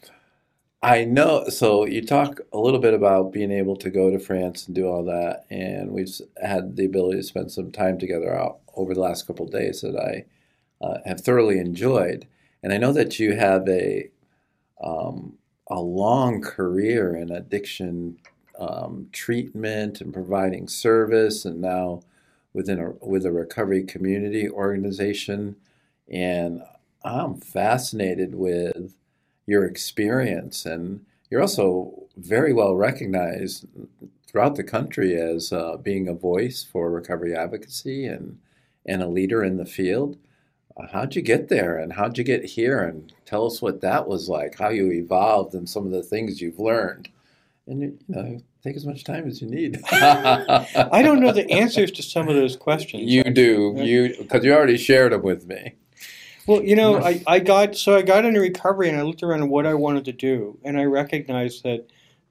[0.83, 1.45] I know.
[1.49, 4.87] So you talk a little bit about being able to go to France and do
[4.87, 6.09] all that, and we've
[6.41, 9.81] had the ability to spend some time together out over the last couple of days
[9.81, 10.25] that I
[10.85, 12.27] uh, have thoroughly enjoyed.
[12.63, 14.09] And I know that you have a
[14.83, 15.37] um,
[15.67, 18.17] a long career in addiction
[18.61, 22.01] um, treatment and providing service, and now
[22.53, 25.55] within a with a recovery community organization.
[26.09, 26.61] And
[27.03, 28.95] I'm fascinated with
[29.47, 33.65] your experience, and you're also very well recognized
[34.27, 38.37] throughout the country as uh, being a voice for recovery advocacy and
[38.85, 40.17] and a leader in the field.
[40.77, 42.79] Uh, how'd you get there, and how'd you get here?
[42.79, 46.41] And tell us what that was like, how you evolved, and some of the things
[46.41, 47.09] you've learned.
[47.67, 49.79] And you know, take as much time as you need.
[49.91, 53.03] I don't know the answers to some of those questions.
[53.03, 55.75] You do, you because you already shared them with me.
[56.47, 59.43] Well, you know, I, I got so I got into recovery and I looked around
[59.43, 61.87] at what I wanted to do, and I recognized that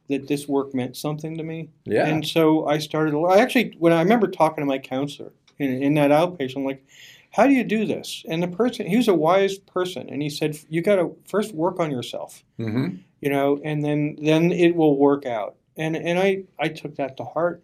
[0.09, 1.71] that this work meant something to me.
[1.85, 2.07] Yeah.
[2.07, 3.17] And so I started.
[3.17, 6.85] I actually, when I remember talking to my counselor in, in that outpatient, I'm like,
[7.31, 10.29] "How do you do this?" And the person, he was a wise person, and he
[10.29, 12.97] said, "You got to first work on yourself, Mm-hmm.
[13.21, 17.17] You know, and then then it will work out." And and I I took that
[17.19, 17.63] to heart.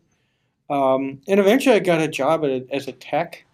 [0.69, 3.45] Um, and eventually, I got a job at a, as a tech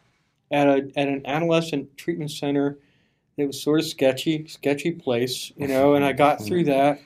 [0.50, 2.78] at a at an adolescent treatment center.
[3.36, 7.00] It was sort of sketchy, sketchy place, you know, and I got through that.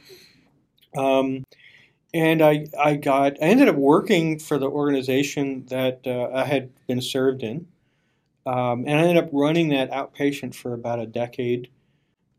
[0.96, 1.44] Um,
[2.14, 6.70] and I, I got, I ended up working for the organization that uh, I had
[6.86, 7.66] been served in.
[8.46, 11.68] Um, and I ended up running that outpatient for about a decade.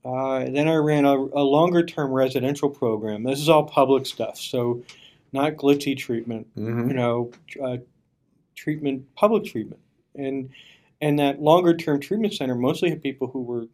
[0.07, 3.23] Uh, then I ran a, a longer term residential program.
[3.23, 4.83] This is all public stuff, so
[5.33, 6.89] not glitzy treatment, Mm-hmm.
[6.89, 7.31] you know,
[7.63, 7.77] uh,
[8.55, 9.81] treatment, public treatment.
[10.15, 10.49] And
[11.01, 13.67] and that longer term treatment center mostly had people who were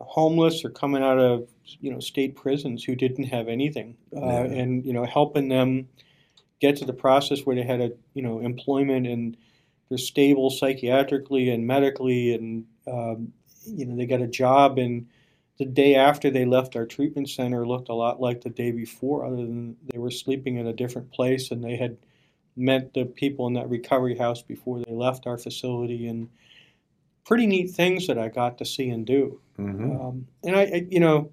[0.00, 1.48] homeless or coming out of
[1.80, 4.42] you know state prisons who didn't have anything, uh, Yeah.
[4.60, 5.88] and you know helping them
[6.60, 9.36] get to the process where they had a you know employment and
[9.88, 13.32] they're stable psychiatrically and medically, and um,
[13.66, 15.06] you know they got a job and.
[15.58, 19.24] The day after they left our treatment center looked a lot like the day before,
[19.24, 21.96] other than they were sleeping in a different place and they had
[22.56, 26.28] met the people in that recovery house before they left our facility and
[27.24, 29.40] pretty neat things that I got to see and do.
[29.58, 29.90] Mm-hmm.
[30.00, 31.30] Um, and I, I, you know,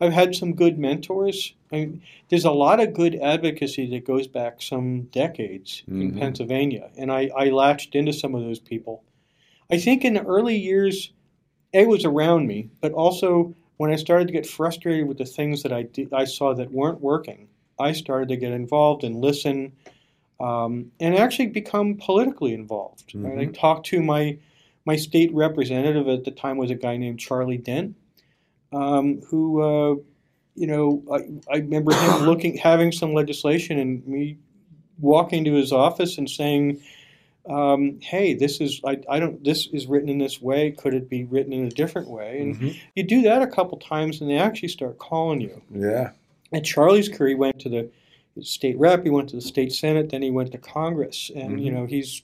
[0.00, 1.54] I've had some good mentors.
[1.72, 6.18] I mean, there's a lot of good advocacy that goes back some decades in Mhm.
[6.18, 9.04] Pennsylvania, and I, I latched into some of those people.
[9.70, 11.12] I think in the early years,
[11.72, 15.62] it was around me, but also when I started to get frustrated with the things
[15.62, 17.48] that I did, I saw that weren't working,
[17.78, 19.72] I started to get involved and listen,
[20.38, 23.12] um, and actually become politically involved.
[23.14, 23.38] Right?
[23.38, 24.38] I talked to my
[24.86, 27.94] my state representative at the time was a guy named Charlie Dent,
[28.72, 29.94] um, who, uh,
[30.54, 34.38] you know, I, I remember him looking, having some legislation, and me
[34.98, 36.80] walking to his office and saying,
[37.48, 40.70] um, "Hey, this is I, I don't this is written in this way.
[40.72, 42.76] Could it be written in a different way?" And Mhm.
[42.94, 45.62] you do that a couple times, and they actually start calling you.
[45.74, 46.10] Yeah.
[46.52, 47.90] At Charlie's career, he went to the
[48.42, 51.70] state rep, he went to the state senate, then he went to Congress, and you
[51.70, 51.74] Mhm.
[51.74, 52.22] know he's,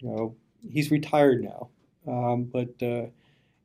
[0.00, 0.34] you know,
[0.70, 1.68] he's retired now,
[2.06, 3.06] um, but uh,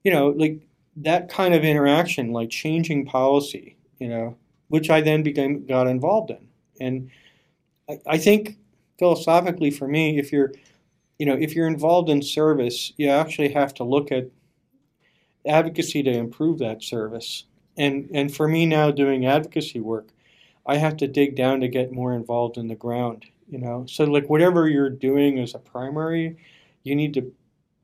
[0.03, 0.59] you know, like
[0.97, 4.35] that kind of interaction, like changing policy, you know,
[4.69, 6.47] which I then became got involved in,
[6.79, 7.09] and
[7.89, 8.57] I, I think
[8.99, 10.51] philosophically for me, if you're,
[11.19, 14.29] you know, if you're involved in service, you actually have to look at
[15.45, 17.45] advocacy to improve that service.
[17.77, 20.09] And and for me now doing advocacy work,
[20.65, 23.85] I have to dig down to get more involved in the ground, you know.
[23.87, 26.37] So like whatever you're doing as a primary,
[26.83, 27.31] you need to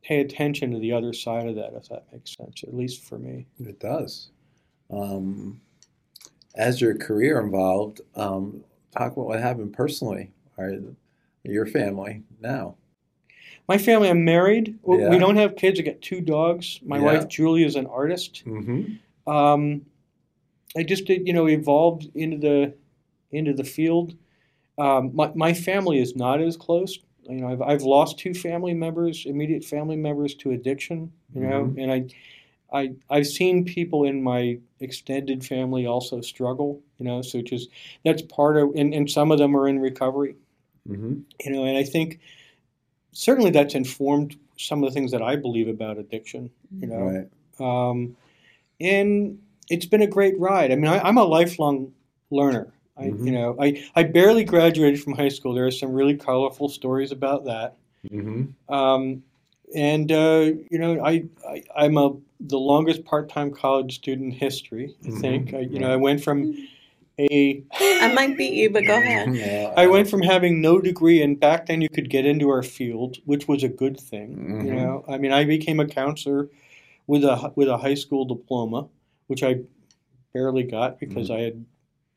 [0.03, 3.17] pay attention to the other side of that if that makes sense, at least for
[3.17, 3.45] me.
[3.59, 4.29] It does.
[4.91, 5.61] Um,
[6.55, 8.63] as your career evolved, um,
[8.95, 10.73] talk about what happened personally, or
[11.43, 12.75] your family now.
[13.67, 14.77] My family, I'm married.
[14.83, 15.09] We- Yeah.
[15.09, 15.79] We don't have kids.
[15.79, 16.79] I got two dogs.
[16.85, 17.03] My Yeah.
[17.05, 18.43] wife Julie is an artist.
[18.45, 19.31] Mm-hmm.
[19.31, 19.85] Um,
[20.75, 22.73] I just you know, evolved into the
[23.31, 24.15] into the field.
[24.77, 26.99] Um, my my family is not as close.
[27.29, 31.11] You know, I've I've lost two family members, immediate family members to addiction.
[31.33, 31.81] You know, Mhm.
[31.81, 36.81] and I, I I've seen people in my extended family also struggle.
[36.99, 37.69] You know, so just
[38.03, 40.35] that's part of, and, and some of them are in recovery.
[40.89, 41.19] Mm-hmm.
[41.45, 42.19] You know, and I think
[43.11, 46.49] certainly that's informed some of the things that I believe about addiction.
[46.79, 47.27] You know,
[47.59, 47.89] Right.
[47.89, 48.15] um,
[48.81, 50.71] and it's been a great ride.
[50.71, 51.93] I mean, I, I'm a lifelong
[52.31, 52.67] learner.
[52.97, 53.25] I, Mhm.
[53.25, 55.53] you know, I, I barely graduated from high school.
[55.53, 57.75] There are some really colorful stories about that.
[58.11, 58.73] Mm-hmm.
[58.73, 59.23] Um,
[59.75, 64.95] and uh, you know, I, I I'm a the longest part-time college student in history.
[65.05, 65.21] I Mhm.
[65.21, 65.53] think.
[65.53, 66.53] I, you know, I went from
[67.19, 69.35] a I might beat you, but go ahead.
[69.35, 69.73] Yeah.
[69.75, 73.17] I went from having no degree, and back then you could get into our field,
[73.25, 74.61] which was a good thing.
[74.63, 74.75] You Mhm.
[74.75, 76.49] know, I mean, I became a counselor
[77.07, 78.87] with a with a high school diploma,
[79.27, 79.61] which I
[80.33, 81.65] barely got because I had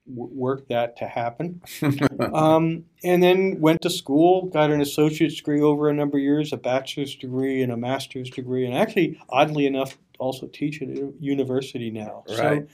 [0.09, 1.61] w- worked that to happen.
[2.33, 6.53] um, and then went to school, got an associate's degree over a number of years,
[6.53, 11.13] a bachelor's degree, and a master's degree, and actually, oddly enough, also teach at a
[11.21, 12.25] university now.
[12.29, 12.37] Right.
[12.37, 12.67] So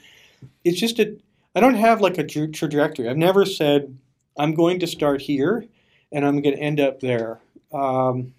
[0.64, 1.16] it's just a
[1.54, 3.08] I don't have like a trajectory.
[3.08, 3.96] I've never said
[4.38, 5.66] I'm going to start here
[6.10, 7.40] and I'm going to end up there.
[7.72, 8.34] Um,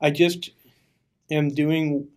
[0.00, 0.50] I just
[1.30, 2.08] am doing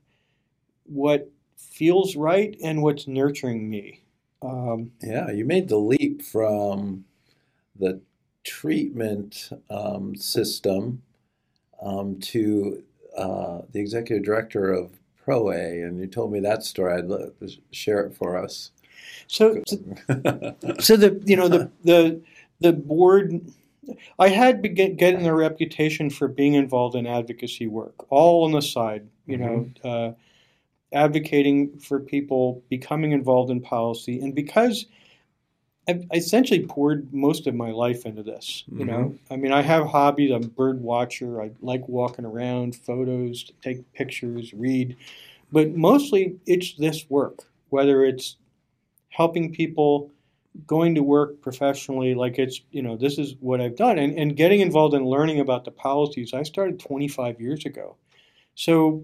[0.86, 4.02] what feels right and what's nurturing me.
[4.42, 7.06] Um, Yeah, you made the leap from
[7.78, 8.02] the
[8.44, 11.04] treatment um, system
[11.82, 12.84] um, to
[13.18, 14.92] uh, the executive director of
[15.26, 16.94] ProA, and you told me that story.
[16.94, 18.72] I'd love to share it for us.
[19.28, 19.62] So,
[20.80, 22.22] so the you know the the
[22.60, 23.42] the board.
[24.20, 28.62] I had begun getting a reputation for being involved in advocacy work, all on the
[28.62, 29.08] side.
[29.26, 30.12] You know, uh,
[30.94, 34.86] advocating for people becoming involved in policy, and because
[35.90, 38.64] I've essentially poured most of my life into this.
[38.68, 40.32] You know, I mean, I have hobbies.
[40.32, 41.42] I'm a bird watcher.
[41.42, 44.96] I like walking around, photos, take pictures, read,
[45.52, 47.46] but mostly it's this work.
[47.70, 48.36] Whether it's
[49.20, 50.10] helping people,
[50.66, 54.36] going to work professionally, like it's you know this is what I've done, and and
[54.36, 56.34] getting involved in learning about the policies.
[56.34, 57.98] I started 25 years ago,
[58.56, 59.04] so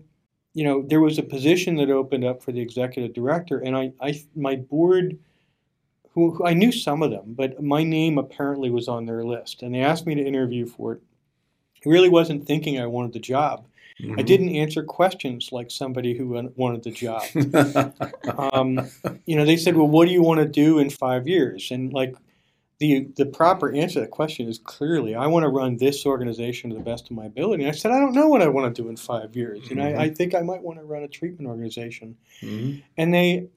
[0.54, 3.94] you know there was a position that opened up for the executive director, and I,
[4.02, 5.20] I my board
[6.12, 9.64] who, who I knew some of them, but my name apparently was on their list,
[9.64, 11.02] and they asked me to interview for it.
[11.86, 13.68] I really wasn't thinking I wanted the job.
[14.18, 17.24] I didn't answer questions like somebody who wanted the job.
[18.54, 18.90] um,
[19.26, 21.94] you know, they said, "Well, what do you want to do in five years?" And
[21.94, 22.16] like
[22.80, 26.70] the the proper answer to that question is clearly, "I want to run this organization
[26.72, 28.76] to the best of my ability." And I said, "I don't know what I want
[28.76, 31.08] to do in five years, and I, I think I might want to run a
[31.08, 32.84] treatment organization." Mhm.
[32.98, 33.48] and they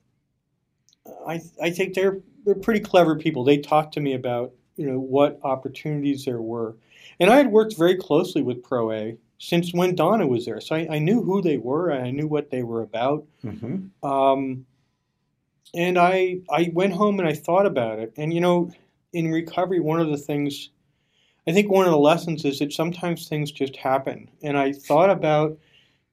[1.26, 3.44] I, I think they're they're pretty clever people.
[3.44, 6.76] They talked to me about you know what opportunities there were,
[7.18, 10.74] and I had worked very closely with Pro A since when Donna was there, so
[10.76, 11.90] I, I knew who they were.
[11.90, 13.24] and I knew what they were about.
[13.44, 13.90] Mhm.
[14.02, 14.66] Um,
[15.74, 18.12] and I I went home and I thought about it.
[18.16, 18.70] And you know,
[19.12, 20.70] in recovery, one of the things
[21.46, 24.28] I think one of the lessons is that sometimes things just happen.
[24.42, 25.56] And I thought about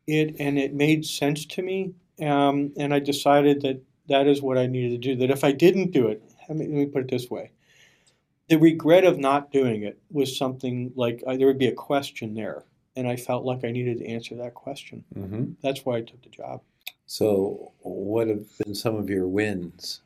[0.07, 1.93] it, and it made sense to me.
[2.21, 5.15] Um, and I decided that that is what I needed to do.
[5.17, 7.51] That if I didn't do it, let me, let me put it this way:
[8.49, 12.33] the regret of not doing it was something like uh, there would be a question
[12.35, 12.63] there,
[12.95, 15.03] and I felt like I needed to answer that question.
[15.15, 15.55] Mhm.
[15.61, 16.61] That's why I took the job.
[17.07, 20.01] So, what have been some of your wins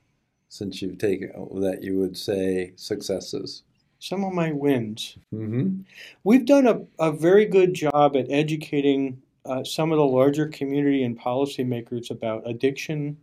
[0.50, 1.32] since you've taken
[1.62, 3.64] that you would say successes?
[4.00, 5.18] Some of my wins.
[5.34, 5.82] Mm-hmm.
[6.24, 11.04] We've done a, a very good job at educating uh, some of the larger community
[11.04, 13.18] and policymakers about addiction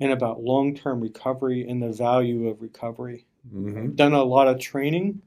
[0.00, 3.26] and about long term recovery and the value of recovery.
[3.54, 3.94] Mm-hmm.
[3.94, 5.20] Done a lot of training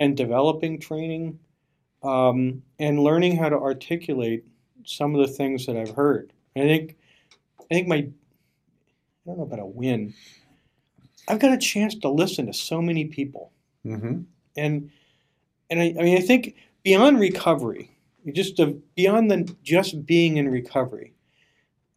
[0.00, 1.38] and developing training
[2.06, 4.44] um, and learning how to articulate
[4.84, 6.32] some of the things that I've heard.
[6.54, 6.96] And I think,
[7.60, 8.02] I think my, I
[9.26, 10.14] don't know about a win.
[11.28, 13.52] I've got a chance to listen to so many people
[13.84, 14.22] Mm-hmm.
[14.56, 14.90] and
[15.70, 17.92] and I, I mean I think beyond recovery,
[18.32, 21.12] just the, beyond the just being in recovery,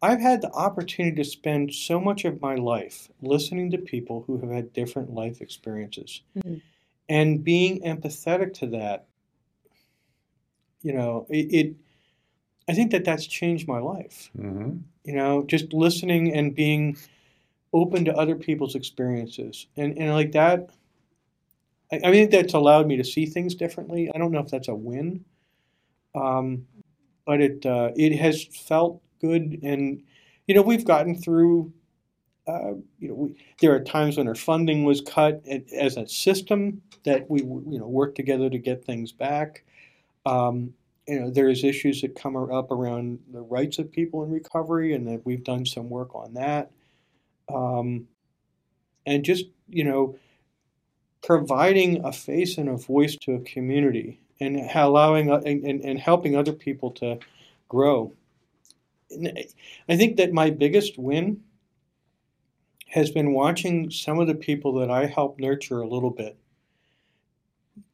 [0.00, 4.38] I've had the opportunity to spend so much of my life listening to people who
[4.38, 6.60] have had different life experiences, Mhm.
[7.08, 9.06] and being empathetic to that.
[10.82, 11.76] You know, it, it.
[12.68, 14.30] I think that that's changed my life.
[14.38, 14.78] Mm-hmm.
[15.04, 16.96] You know, just listening and being
[17.72, 20.70] open to other people's experiences, and and like that.
[21.92, 24.10] I, I think that's allowed me to see things differently.
[24.14, 25.24] I don't know if that's a win,
[26.14, 26.66] um,
[27.26, 30.02] but it uh, it has felt good, and
[30.46, 31.72] you know we've gotten through.
[32.46, 36.82] Uh, you know, we, there are times when our funding was cut as a system
[37.04, 39.64] that we you know worked together to get things back.
[40.26, 40.74] Um,
[41.06, 45.06] you know, there's issues that come up around the rights of people in recovery, and
[45.08, 46.70] that we've done some work on that.
[47.52, 48.06] Um,
[49.06, 50.16] and just you know,
[51.22, 56.36] providing a face and a voice to a community, and allowing and, and, and helping
[56.36, 57.18] other people to
[57.68, 58.12] grow.
[59.10, 59.32] And
[59.88, 61.42] I think that my biggest win
[62.90, 66.36] has been watching some of the people that I help nurture a little bit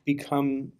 [0.04, 0.72] become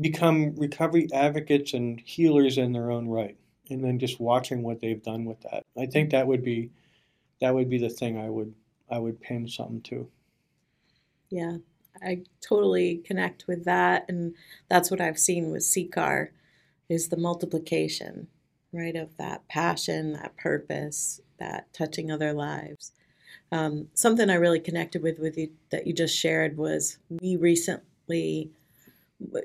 [0.00, 3.36] become recovery advocates and healers in their own right
[3.70, 6.70] and then just watching what they've done with that i think that would be
[7.40, 8.52] that would be the thing i would
[8.90, 10.08] i would pin something to
[11.30, 11.58] Yeah,
[12.02, 14.34] I totally connect with that, and
[14.68, 16.28] that's what I've seen with CCAR
[16.88, 18.28] is the multiplication,
[18.72, 18.94] right?
[18.94, 22.92] Of that passion, that purpose, that touching other lives.
[23.50, 28.50] Um, something I really connected with with you that you just shared was we recently,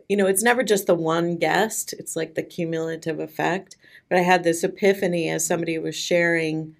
[0.07, 3.77] you know, it's never just the one guest; it's like the cumulative effect.
[4.09, 6.75] But I had this epiphany as somebody was sharing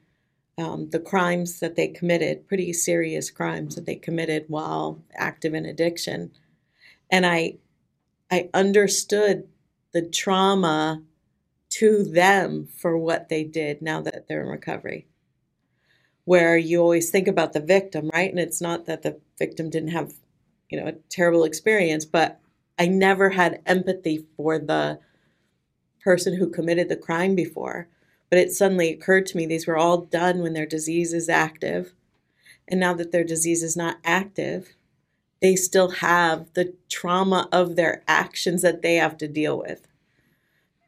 [0.58, 5.66] um, the crimes that they committed, pretty serious crimes that they committed while active in
[5.66, 6.32] addiction,
[7.10, 7.58] and I,
[8.32, 9.47] I understood
[9.93, 11.04] the trauma
[11.70, 15.08] to them for what they did now that they're in recovery
[16.30, 18.30] where you always think about the victim, right?
[18.30, 20.14] And it's not that the victim didn't have,
[20.70, 22.39] you know, a terrible experience, but
[22.80, 25.00] I never had empathy for the
[26.02, 27.90] person who committed the crime before.
[28.30, 31.94] But it suddenly occurred to me these were all done when their disease is active.
[32.68, 34.76] And now that their disease is not active,
[35.42, 39.88] they still have the trauma of their actions that they have to deal with.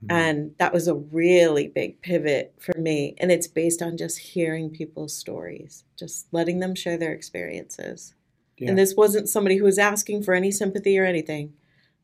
[0.04, 0.12] Mm-hmm.
[0.12, 3.16] And that was a really big pivot for me.
[3.18, 8.14] And it's based on just hearing people's stories, just letting them share their experiences.
[8.58, 8.70] Yeah.
[8.70, 11.54] And this wasn't somebody who was asking for any sympathy or anything,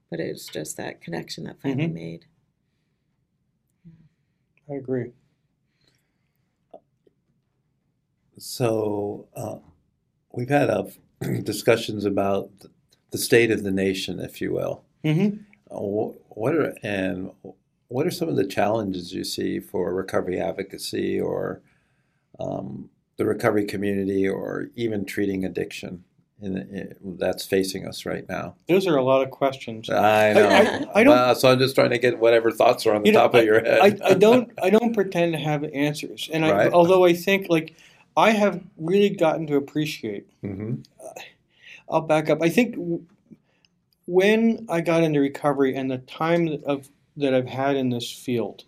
[0.09, 1.93] but it was just that connection that finally mm-hmm.
[1.93, 2.25] made.
[4.69, 5.11] I agree.
[8.37, 9.57] So uh,
[10.31, 10.85] we've had uh,
[11.43, 12.51] discussions about
[13.11, 14.83] the state of the nation, if you will.
[15.03, 15.37] Mm-hmm.
[15.69, 17.31] Uh, what are and
[17.87, 21.61] what are some of the challenges you see for recovery advocacy or
[22.39, 26.03] um, the recovery community or even treating addiction
[26.41, 28.55] in, in, that's facing us right now?
[28.67, 29.89] Those are a lot of questions.
[29.89, 30.47] I know.
[30.47, 33.03] I, I, I don't, uh, so I'm just trying to get whatever thoughts are on
[33.03, 34.01] the top know, of your head.
[34.01, 34.51] I, don't.
[34.61, 36.71] I don't pretend to have answers, and right.
[36.71, 37.75] although I think like
[38.15, 40.27] I have really gotten to appreciate.
[40.43, 40.81] Mm-hmm.
[41.03, 41.21] Uh,
[41.89, 42.41] I'll back up.
[42.41, 42.75] I think
[44.07, 48.63] when I got into recovery and the time of that I've had in this field,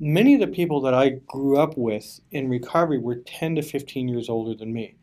[0.00, 4.08] many of the people that I grew up with in recovery were 10 to 15
[4.08, 4.94] years older than me.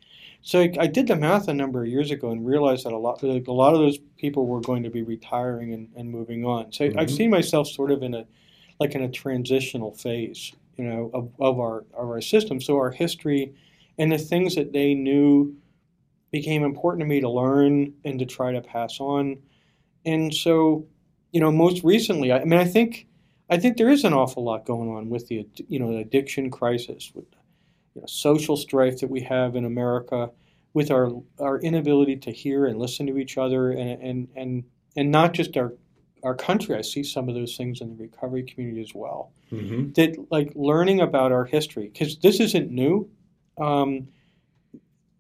[0.43, 2.97] So I, I did the math a number of years ago and realized that a
[2.97, 6.45] lot, like a lot of those people were going to be retiring and, and moving
[6.45, 6.71] on.
[6.71, 6.99] So mm-hmm.
[6.99, 8.25] I've seen myself sort of in a,
[8.79, 12.59] like in a transitional phase, you know, of, of our of our system.
[12.59, 13.53] So our history
[13.97, 15.55] and the things that they knew
[16.31, 19.37] became important to me to learn and to try to pass on.
[20.05, 20.85] And so
[21.33, 23.07] you know, most recently, I, mean, I think
[23.49, 26.49] I think there is an awful lot going on with the you know the addiction
[26.49, 27.25] crisis, with
[27.95, 30.29] you know, social strife that we have in America,
[30.73, 34.63] with our our inability to hear and listen to each other, and and and
[34.95, 35.73] and not just our
[36.23, 36.75] our country.
[36.75, 39.31] I see some of those things in the recovery community as well.
[39.51, 39.91] Mm-hmm.
[39.93, 43.09] That like learning about our history because this isn't new.
[43.59, 44.07] Um,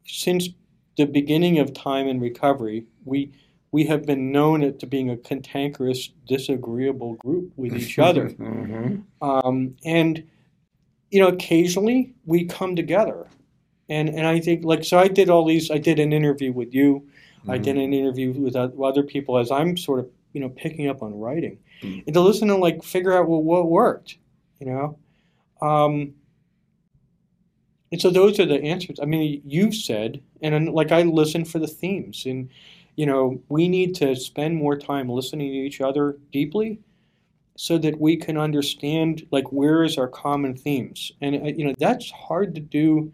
[0.05, 0.49] since
[0.97, 3.31] the beginning of time in recovery, we
[3.73, 8.29] we have been known to being a cantankerous, disagreeable group with each other.
[8.29, 9.01] mm-hmm.
[9.21, 10.23] um, and,
[11.13, 13.27] you know, occasionally we come together.
[13.87, 16.73] And, and I think, like, so I did all these, I did an interview with
[16.73, 17.07] you,
[17.41, 17.51] mm-hmm.
[17.51, 21.03] I did an interview with other people as I'm sort of, you know, picking up
[21.03, 21.59] on writing.
[21.83, 21.99] Mm-hmm.
[22.07, 24.17] And to listen and, like, figure out well, what worked,
[24.59, 24.97] you know?
[25.61, 26.15] Um,
[27.91, 28.99] and so those are the answers.
[28.99, 32.49] I mean, you've said, and like I listen for the themes, and
[32.95, 36.79] you know, we need to spend more time listening to each other deeply
[37.55, 41.73] so that we can understand like where is our common themes and uh, you know
[41.77, 43.11] that's hard to do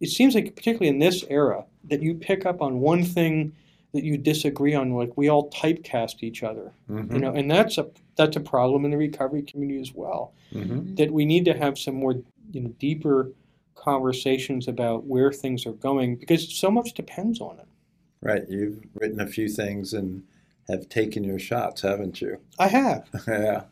[0.00, 3.52] it seems like particularly in this era that you pick up on one thing
[3.92, 7.14] that you disagree on like we all typecast each other mm-hmm.
[7.14, 10.94] you know and that's a that's a problem in the recovery community as well mm-hmm.
[10.94, 12.14] that we need to have some more
[12.52, 13.30] you know deeper
[13.76, 17.66] conversations about where things are going because so much depends on it
[18.22, 18.42] Right.
[18.48, 20.22] You've written a few things and
[20.70, 22.38] have taken your shots, haven't you?
[22.58, 23.08] I have.
[23.28, 23.64] yeah.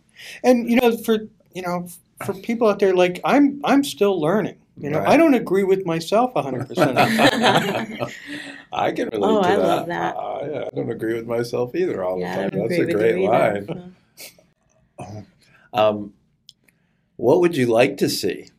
[0.44, 1.18] And you know, for
[1.54, 1.88] you know,
[2.24, 4.58] for people out there, like I'm, I'm still learning.
[4.76, 5.08] You know, right.
[5.08, 6.68] I don't agree with myself 100.
[6.68, 6.96] percent
[8.72, 9.66] I can relate oh, to I that.
[9.66, 10.16] Love that.
[10.16, 12.68] Uh, yeah, I don't agree with myself either all yeah, the time.
[12.68, 13.94] That's a great line.
[15.72, 16.12] um,
[17.16, 18.50] what would you like to see?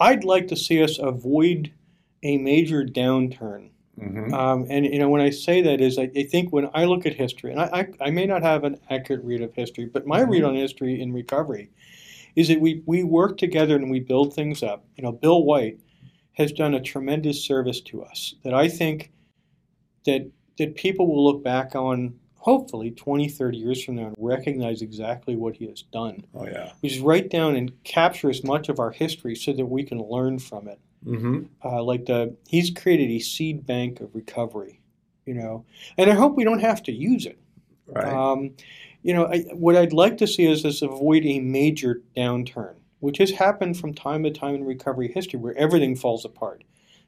[0.00, 1.72] I'd like to see us avoid
[2.22, 3.70] a major downturn.
[4.00, 4.32] Mm-hmm.
[4.32, 7.04] Um, and you know, when I say that is, I, I, think when I look
[7.04, 7.64] at history, and I,
[8.00, 10.30] I, I, may not have an accurate read of history, but my mm-hmm.
[10.30, 11.70] read on history in recovery
[12.34, 14.84] is that we we work together and we build things up.
[14.96, 15.78] You know, Bill White
[16.32, 19.12] has done a tremendous service to us that I think
[20.06, 24.80] that that people will look back on hopefully 20 30 years from now and recognize
[24.80, 28.70] exactly what he has done oh yeah which is write down and capture as much
[28.70, 31.44] of our history so that we can learn from it Mm-hmm.
[31.64, 34.80] Uh, like the he's created a seed bank of recovery,
[35.24, 35.64] you know,
[35.96, 37.38] and I hope we don't have to use it.
[37.86, 38.12] Right.
[38.12, 38.52] Um,
[39.02, 43.18] you know, I, what I'd like to see is us avoid a major downturn, which
[43.18, 46.64] has happened from time to time in recovery history where everything falls apart.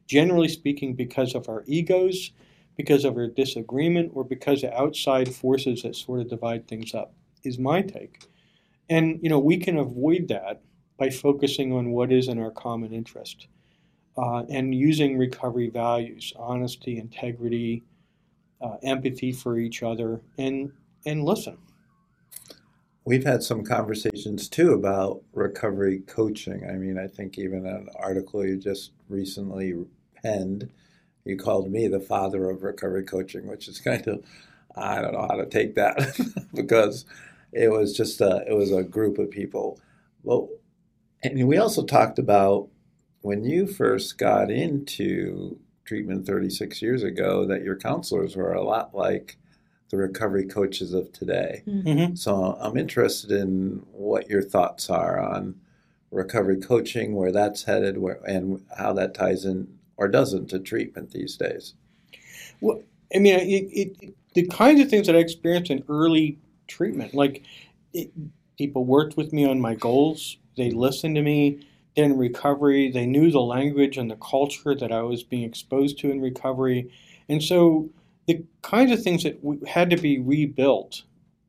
[0.08, 2.32] Generally speaking, because of our egos,
[2.76, 7.12] because of our disagreement, or because of outside forces that sort of divide things up,
[7.44, 8.26] is my take.
[8.88, 10.62] And, you know, we can avoid that
[10.96, 13.48] by focusing on what is in our common interest
[14.16, 17.82] uh, and using recovery values honesty, integrity,
[18.60, 20.72] uh, empathy for each other, and,
[21.06, 21.58] and listen.
[23.04, 26.68] We've had some conversations too about recovery coaching.
[26.68, 29.74] I mean, I think even an article you just recently
[30.22, 30.70] penned,
[31.24, 34.24] you called me the father of recovery coaching, which is kind of,
[34.76, 36.16] I don't know how to take that
[36.54, 37.04] because
[37.52, 39.80] it was just a, it was a group of people.
[40.22, 40.48] Well,
[41.24, 42.68] and we also talked about
[43.22, 48.94] when you first got into treatment 36 years ago that your counselors were a lot
[48.94, 49.38] like
[49.90, 51.62] the recovery coaches of today.
[51.66, 52.14] Mm-hmm.
[52.14, 55.60] So I'm interested in what your thoughts are on
[56.10, 61.10] recovery coaching, where that's headed, where, and how that ties in or doesn't to treatment
[61.10, 61.74] these days.
[62.60, 62.82] Well,
[63.14, 67.42] I mean, it, it, the kinds of things that I experienced in early treatment, like
[67.92, 68.10] it,
[68.56, 71.66] people worked with me on my goals, they listened to me
[71.96, 72.90] in recovery.
[72.90, 76.90] They knew the language and the culture that I was being exposed to in recovery.
[77.28, 77.90] And so
[78.26, 81.02] the kinds of things that had to be rebuilt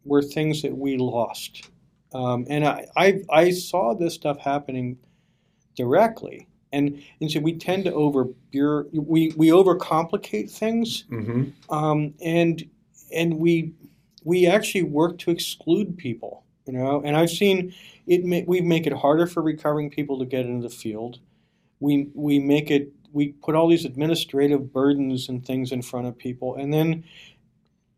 [0.06, 1.70] were things that we lost.
[2.14, 5.00] Um, and I, I, I, saw this stuff happening
[5.76, 6.48] directly.
[6.72, 11.74] And, and so we tend to over we, we overcomplicate things, mm-hmm.
[11.74, 12.64] um, and
[13.12, 13.74] and we
[14.24, 17.02] we actually work to exclude people, you know.
[17.04, 17.74] And I've seen
[18.08, 21.20] it we make it harder for recovering people to get into the field.
[21.80, 26.18] We we make it we put all these administrative burdens and things in front of
[26.18, 27.04] people, and then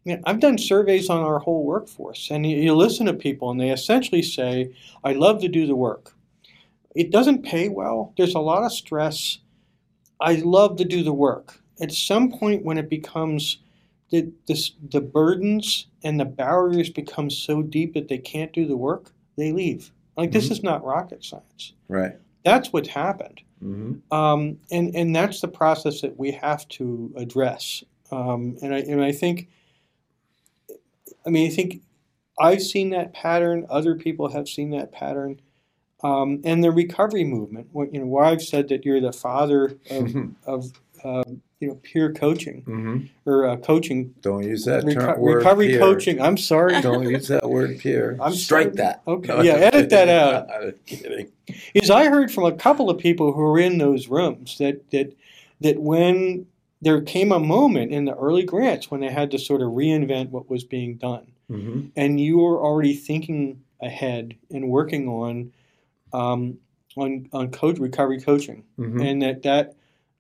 [0.04, 3.50] you know, I've done surveys on our whole workforce, and you, you listen to people,
[3.50, 6.14] and they essentially say, "I love to do the work.
[6.96, 8.14] It doesn't pay well.
[8.18, 9.40] There's a lot of stress.
[10.22, 13.58] I love to do the work." At some point, when it becomes
[14.22, 18.78] the, the, the burdens and the barriers become so deep that they can't do the
[18.78, 19.92] work, they leave.
[20.18, 20.54] Like this mm-hmm.
[20.54, 21.74] is not rocket science.
[21.88, 22.14] Right.
[22.44, 23.42] That's what's happened.
[23.64, 24.14] Mm-hmm.
[24.14, 27.84] Um, and and that's the process that we have to address.
[28.12, 29.50] Um, and I and I think,
[31.26, 31.82] I mean, I think
[32.40, 33.66] I've seen that pattern.
[33.70, 35.42] Other people have seen that pattern.
[36.04, 37.70] Um, and the recovery movement.
[37.74, 40.72] You know, why I've said that you're the father of, of
[41.04, 41.24] uh,
[41.62, 43.06] you know peer coaching mm-hmm.
[43.30, 44.14] or uh, coaching.
[44.22, 45.36] Don't use that reco- term, word.
[45.38, 45.80] Recovery peer.
[45.80, 46.22] coaching.
[46.22, 46.80] I'm sorry.
[46.82, 48.18] Don't use that word peer.
[48.22, 48.76] I'm Strike sorry.
[48.78, 49.02] that.
[49.08, 49.28] Okay.
[49.30, 50.50] No, yeah, edit that out.
[50.54, 51.32] I'm kidding.
[51.74, 55.16] Is I heard from a couple of people who were in those rooms that that
[55.62, 56.46] that when
[56.82, 60.30] there came a moment in the early grants when they had to sort of reinvent
[60.30, 61.90] what was being done, Mm-hmm.
[61.96, 65.52] and you were already thinking ahead and working on
[66.12, 66.58] um,
[66.98, 69.00] on on coach recovery coaching, Mm-hmm.
[69.02, 69.76] and that that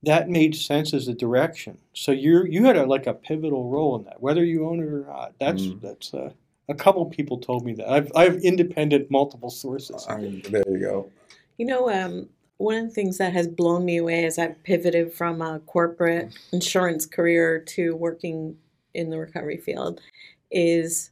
[0.05, 1.77] that made sense as a direction.
[1.93, 4.85] So you you had a, like a pivotal role in that, whether you own it
[4.85, 5.33] or not.
[5.39, 5.81] That's Mm.
[5.81, 6.31] that's uh,
[6.69, 7.89] a couple people told me that.
[7.89, 10.05] I've I have independent multiple sources.
[10.09, 11.11] I mean, there you go.
[11.57, 15.13] You know, um, one of the things that has blown me away as I've pivoted
[15.13, 18.57] from a corporate insurance career to working
[18.93, 20.01] in the recovery field
[20.51, 21.11] is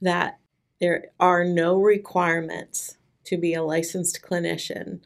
[0.00, 0.38] that
[0.80, 5.00] there are no requirements to be a licensed clinician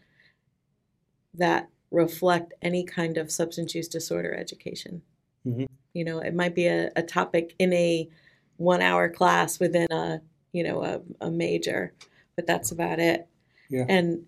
[1.34, 5.03] that reflect any kind of substance use disorder education.
[5.47, 5.66] Mhm.
[5.93, 8.09] You know, it might be a, a topic in a
[8.57, 10.20] one hour class within a,
[10.53, 11.93] you know, a, a major,
[12.36, 13.26] but that's about it.
[13.68, 13.84] Yeah.
[13.88, 14.26] And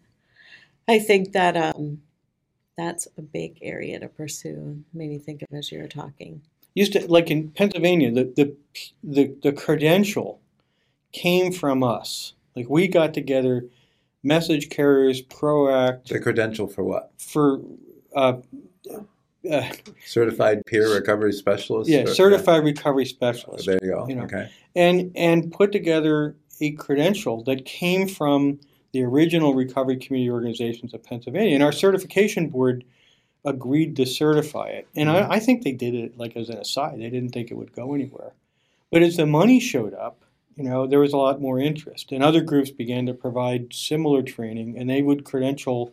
[0.89, 2.03] I think that um,
[2.77, 4.85] that's a big area to pursue.
[4.93, 6.43] Made me think of as you were talking.
[6.75, 8.57] used to like in Pennsylvania, the the
[9.03, 10.41] the, the credential
[11.13, 12.35] came from us.
[12.57, 13.65] Like we got together,
[14.29, 17.13] message carriers, Proact The credential for what?
[17.19, 17.61] for.
[18.17, 18.39] Uh,
[19.51, 19.71] uh,
[20.07, 21.91] Certified peer recovery specialist.
[21.91, 23.09] yeah, Or- certified recovery yeah.
[23.11, 24.09] specialist, There you go.
[24.09, 24.23] You know.
[24.25, 24.49] okay.
[24.75, 28.59] and and put together a credential that came from
[28.93, 32.85] the original recovery community organizations of Pennsylvania, and our certification board
[33.45, 34.89] agreed to certify it.
[34.97, 37.55] And I, I think they did it like as an aside; they didn't think it
[37.55, 38.33] would go anywhere.
[38.91, 40.24] But as the money showed up,
[40.57, 44.23] you know, there was a lot more interest, and other groups began to provide similar
[44.23, 45.93] training, and they would credential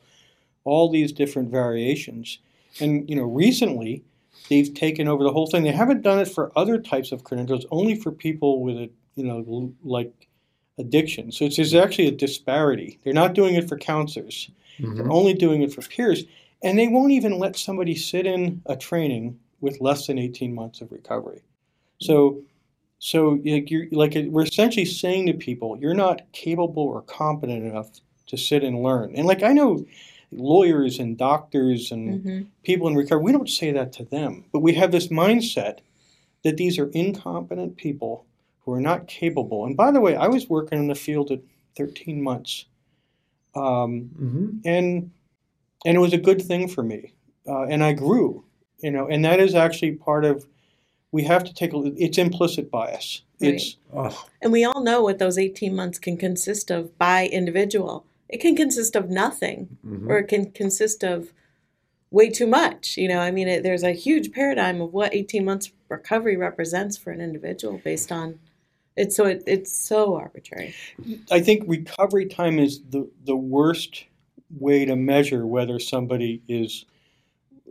[0.64, 2.40] all these different variations.
[2.80, 4.04] And you know, recently
[4.50, 5.64] they've taken over the whole thing.
[5.64, 9.24] They haven't done it for other types of credentials, only for people with a you
[9.26, 10.28] know like
[10.78, 11.32] addiction.
[11.32, 13.00] So it's, there's actually a disparity.
[13.04, 14.50] They're not doing it for counselors.
[14.80, 14.98] Mhm.
[14.98, 16.24] They're only doing it for peers,
[16.64, 20.82] and they won't even let somebody sit in a training with less than 18 months
[20.82, 21.42] of recovery.
[22.00, 22.42] So
[23.04, 27.90] So like you're like we're essentially saying to people, you're not capable or competent enough
[28.28, 29.16] to sit and learn.
[29.16, 29.84] And like I know
[30.32, 32.42] lawyers and doctors and Mm-hmm.
[32.64, 35.80] people in recovery, we don't say that to them, but we have this mindset
[36.44, 38.26] that these are incompetent people
[38.64, 39.66] who are not capable.
[39.66, 41.40] And by the way, I was working in the field at
[41.78, 42.66] 13 months,
[43.56, 44.48] um, Mm-hmm.
[44.64, 45.12] and
[45.86, 47.14] and it was a good thing for me,
[47.48, 48.46] uh, and I grew,
[48.84, 49.08] you know.
[49.08, 50.46] And that is actually part of
[51.12, 51.92] we have to take a.
[51.98, 53.22] It's implicit bias.
[53.40, 58.06] It's Oh, And we all know what those 18 months can consist of by individual.
[58.30, 60.08] It can consist of nothing, mhm.
[60.08, 61.34] or it can consist of
[62.12, 62.96] way too much.
[62.98, 66.98] You know, I mean, it, there's a huge paradigm of what 18 months recovery represents
[66.98, 68.40] for an individual based on
[68.96, 70.74] it's so it, it's so arbitrary.
[71.32, 74.06] I think recovery time is the, the worst
[74.50, 76.86] way to measure whether somebody is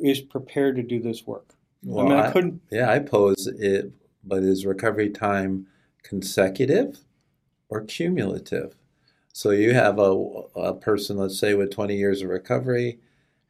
[0.03, 1.55] is prepared to do this work.
[1.83, 2.61] Well, I mean, I, I- couldn't.
[2.71, 3.93] Yeah, I pose it,
[4.25, 5.67] but is recovery time
[6.03, 6.99] consecutive
[7.69, 8.75] or cumulative?
[9.33, 10.11] So you have a,
[10.57, 12.99] a person, let's say, with 20 years of recovery,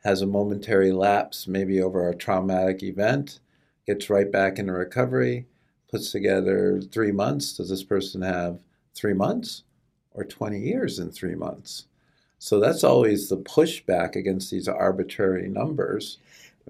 [0.05, 3.41] has a momentary lapse, maybe over a traumatic event,
[3.87, 5.47] gets right back into recovery,
[5.91, 7.55] puts together three months.
[7.57, 8.61] Does this person have
[8.95, 9.64] three months
[10.12, 11.87] or 20 years in three months?
[12.39, 16.18] So that's always the pushback against these arbitrary numbers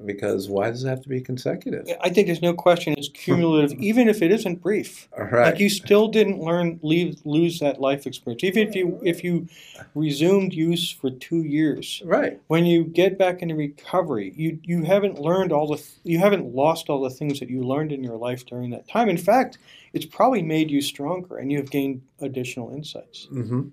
[0.04, 1.86] because why does it have to be consecutive?
[2.00, 5.08] I think there's no question it's cumulative, even if it isn't brief.
[5.16, 5.52] All right.
[5.52, 8.42] Like you still didn't learn leave lose that life experience.
[8.44, 9.46] Even if you if you
[9.94, 12.40] resumed use for two years, Right.
[12.48, 16.88] when you get back into recovery, you you haven't learned all the you haven't lost
[16.88, 19.08] all the things that you learned in your life during that time.
[19.08, 19.58] In fact,
[19.92, 23.28] it's probably made you stronger, and you have gained additional insights.
[23.32, 23.68] Mm-hmm.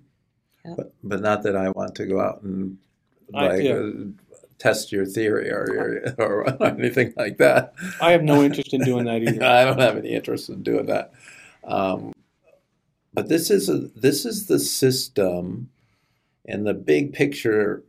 [0.64, 0.76] Yep.
[0.76, 2.76] But, but not that I want to go out and
[3.34, 3.72] I- like yeah.
[3.74, 3.90] uh,
[4.58, 7.74] test your theory or, or or anything like that.
[8.00, 9.44] I have no interest in doing that either.
[9.44, 11.12] I don't have any interest in doing that.
[11.64, 12.12] Um,
[13.12, 15.70] but this is a this is the system,
[16.46, 17.84] and the big picture.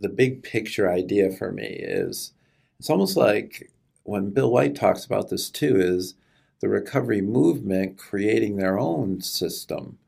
[0.00, 2.32] The big picture idea for me is
[2.78, 3.72] it's almost like
[4.04, 6.14] when Bill White talks about this too is
[6.60, 9.98] the recovery movement creating their own system.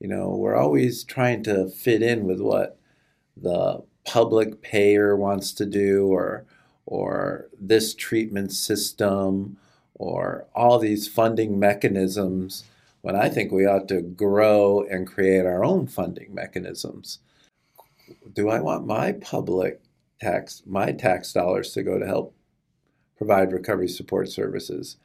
[0.00, 2.78] You know, we're always trying to fit in with what
[3.36, 6.44] the public payer wants to do or
[6.86, 9.56] or this treatment system
[9.94, 12.64] or all these funding mechanisms
[13.00, 17.18] when I think we ought to grow and create our own funding mechanisms.
[18.32, 19.80] Do I want my public
[20.20, 22.34] tax, my tax dollars to go to help
[23.16, 24.96] provide recovery support services?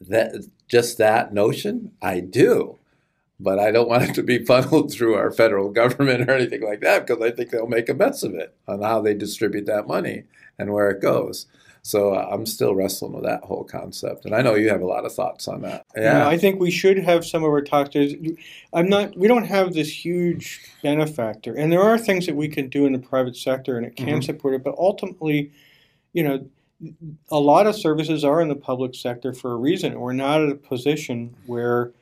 [0.00, 2.78] That just that notion, I do.
[3.40, 6.80] But I don't want it to be funneled through our federal government or anything like
[6.80, 9.86] that because I think they'll make a mess of it on how they distribute that
[9.86, 10.24] money
[10.58, 11.46] and where it goes.
[11.82, 14.86] So uh, I'm still wrestling with that whole concept, and I know you have a
[14.86, 15.86] lot of thoughts on that.
[15.96, 17.94] Yeah, I think we should have some of our talks.
[18.74, 19.16] I'm not.
[19.16, 22.92] We don't have this huge benefactor, and there are things that we can do in
[22.92, 24.24] the private sector, and it can Mhm.
[24.24, 24.64] support it.
[24.64, 25.52] But ultimately,
[26.12, 26.44] you know,
[27.30, 30.50] a lot of services are in the public sector for a reason, we're not at
[30.50, 31.92] a position where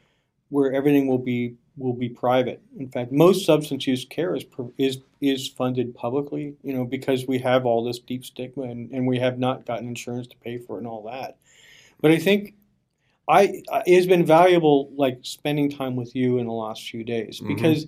[0.51, 2.61] where everything will be will be private.
[2.79, 4.45] In fact, most substance use care is
[4.79, 6.55] is is funded publicly.
[6.63, 9.89] You know, because we have all this deep stigma, and, and we have not gotten
[9.89, 11.37] insurance to pay for it and all that.
[12.01, 12.55] But I think
[13.29, 17.41] I it has been valuable, like spending time with you in the last few days,
[17.41, 17.49] Mhm.
[17.49, 17.87] because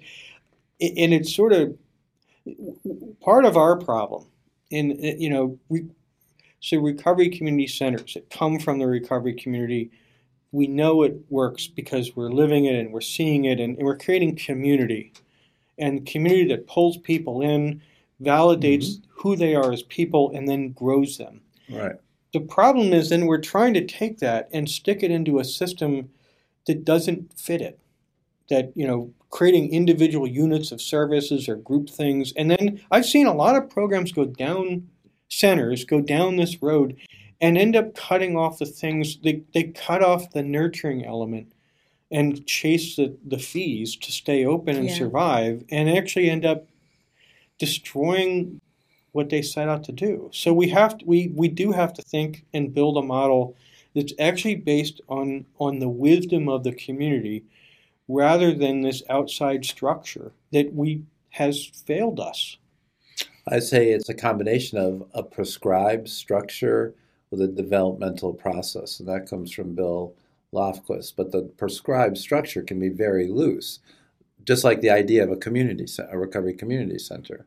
[0.81, 1.77] it, and it's sort of
[3.21, 4.27] part of our problem.
[4.71, 5.87] In you know, we
[6.61, 9.91] so recovery community centers that come from the recovery community,
[10.53, 13.97] we know it works because we're living it and we're seeing it, and, and we're
[13.97, 15.13] creating community,
[15.79, 17.83] and community that pulls people in,
[18.23, 19.11] validates mm-hmm.
[19.11, 21.41] who they are as people, and then grows them.
[21.71, 21.97] right.
[22.35, 26.11] The problem is then we're trying to take that and stick it into a system
[26.67, 27.79] that doesn't fit it.
[28.51, 32.33] That, you know, creating individual units of services or group things.
[32.37, 34.89] And then I've seen a lot of programs go down
[35.29, 36.97] centers, go down this road
[37.41, 41.53] and end up cutting off the things they, they cut off the nurturing element
[42.11, 44.95] and chase the, the fees to stay open and Yeah.
[44.95, 46.67] survive and actually end up
[47.59, 48.61] destroying
[49.13, 50.31] what they set out to do.
[50.33, 53.57] So we have to, we we do have to think and build a model
[53.95, 57.45] that's actually based on on the wisdom of the community
[58.07, 62.57] rather than this outside structure that we has failed us.
[63.47, 66.95] I say it's a combination of a prescribed structure
[67.31, 70.15] with a developmental process, and that comes from Bill
[70.53, 71.15] Lofquist.
[71.17, 73.81] But the prescribed structure can be very loose,
[74.45, 77.47] just like the idea of a community, a recovery community center,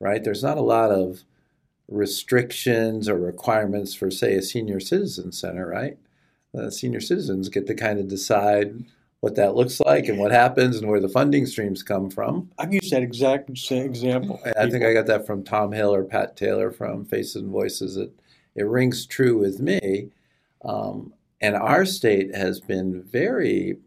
[0.00, 0.22] right?
[0.22, 1.24] There's not a lot of
[1.88, 5.98] restrictions or requirements for, say, a senior citizen center, right?
[6.56, 8.84] uh, senior citizens get to kind of decide
[9.20, 12.50] what that looks like and what happens and where the funding streams come from.
[12.58, 14.40] I've used that exact same example.
[14.56, 17.96] I think I got that from Tom Hill or Pat Taylor from Faces and Voices.
[17.96, 18.12] It,
[18.54, 20.10] it rings true with me.
[20.64, 23.78] Um, and our state has been very,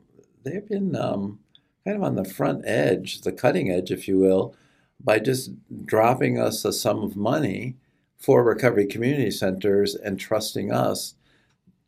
[0.44, 1.40] they've been um,
[1.86, 4.56] kind of on the front edge, the cutting edge, if you will,
[5.04, 5.52] by just
[5.86, 7.76] dropping us a sum of money
[8.18, 11.16] for recovery community centers and trusting us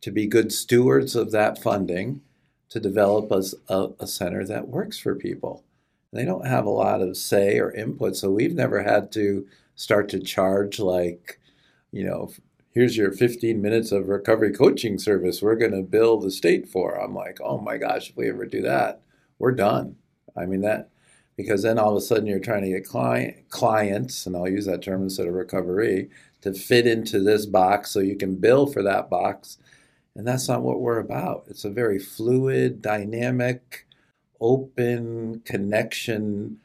[0.02, 2.22] to be good stewards of that funding
[2.70, 5.64] to develop a, a, a center that works for people.
[6.12, 10.10] They don't have a lot of say or input, so we've never had to start
[10.10, 11.40] to charge like,
[11.92, 12.32] you know,
[12.74, 16.96] here's your 15 minutes of recovery coaching service we're going to bill the state for.
[16.96, 19.02] I'm like, oh my gosh, if we ever do that,
[19.38, 19.96] we're done.
[20.36, 20.90] I mean, that,
[21.38, 24.66] because then all of a sudden you're trying to get client, clients, and I'll use
[24.66, 26.10] that term instead of recovery,
[26.42, 29.58] to fit into this box so you can bill for that box.
[30.16, 31.46] And that's not what we're about.
[31.48, 33.88] It's a very fluid, dynamic,
[34.42, 36.58] open connection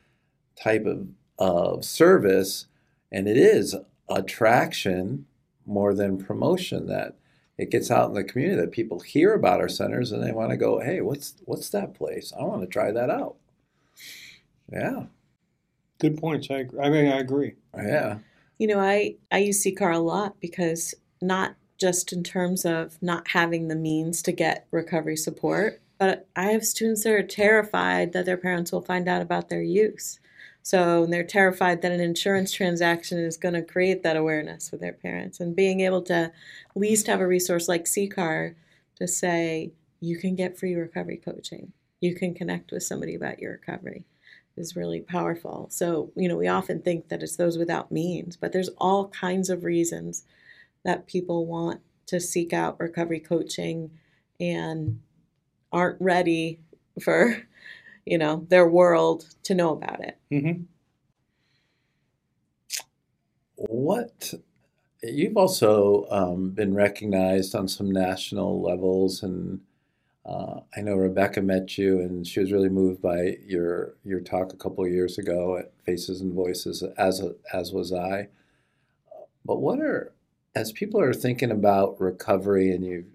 [0.60, 2.66] type of, of service.
[3.12, 3.76] And it is
[4.08, 5.26] attraction
[5.68, 7.16] more than promotion that
[7.56, 10.50] it gets out in the community that people hear about our centers and they want
[10.50, 12.32] to go, hey, what's what's that place?
[12.38, 13.36] I want to try that out.
[14.72, 15.04] Yeah.
[15.98, 16.48] Good points.
[16.50, 17.54] I I mean I agree.
[17.76, 18.18] Yeah.
[18.58, 23.28] You know, I I use CCAR a lot because not just in terms of not
[23.28, 28.24] having the means to get recovery support, but I have students that are terrified that
[28.24, 30.20] their parents will find out about their use.
[30.68, 34.92] So they're terrified that an insurance transaction is going to create that awareness with their
[34.92, 35.40] parents.
[35.40, 36.32] And being able to at
[36.76, 38.54] least have a resource like CCAR
[38.96, 43.52] to say, you can get free recovery coaching, you can connect with somebody about your
[43.52, 44.04] recovery
[44.58, 45.68] is really powerful.
[45.70, 49.48] So, you know, we often think that it's those without means, but there's all kinds
[49.48, 50.24] of reasons
[50.84, 53.90] that people want to seek out recovery coaching
[54.38, 55.00] and
[55.72, 56.60] aren't ready
[57.00, 57.47] for
[58.10, 60.18] you know their world to know about it.
[60.32, 60.62] Mm-hmm.
[63.56, 64.34] What
[65.02, 69.60] you've also um, been recognized on some national levels, and
[70.24, 74.52] uh, I know Rebecca met you, and she was really moved by your your talk
[74.52, 78.28] a couple of years ago at Faces and Voices, as as was I.
[79.44, 80.12] But what are
[80.54, 83.06] as people are thinking about recovery, and you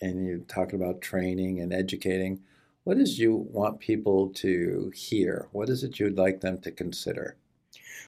[0.00, 2.40] and you talking about training and educating
[2.84, 5.48] what is you want people to hear?
[5.52, 7.36] What is it you'd like them to consider?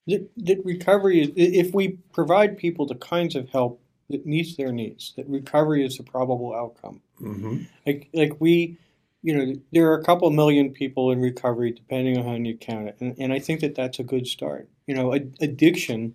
[0.07, 4.71] That, that recovery, is, if we provide people the kinds of help that meets their
[4.71, 7.01] needs, that recovery is a probable outcome.
[7.21, 7.63] Mm-hmm.
[7.87, 8.77] Like, like we,
[9.23, 12.89] you know, there are a couple million people in recovery, depending on how you count
[12.89, 14.69] it, and, and I think that that's a good start.
[14.85, 16.13] You know, addiction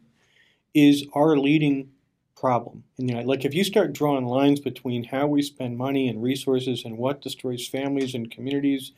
[0.75, 1.91] is our leading
[2.41, 2.83] problem.
[2.99, 6.23] And you know, like if you start drawing lines between how we spend money and
[6.23, 8.93] resources and what destroys families and communities,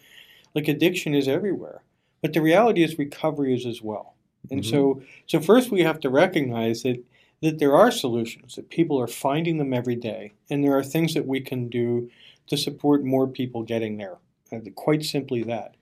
[0.55, 1.82] like addiction is everywhere.
[2.20, 4.14] But the reality is recovery is as well.
[4.51, 4.70] And mm-hmm.
[4.70, 7.05] so so first we have to recognize that
[7.43, 11.12] that there are solutions, that people are finding them every day, and there are things
[11.14, 12.09] that we can do
[12.47, 14.18] to support more people getting there.
[14.53, 15.74] Uh, quite simply that.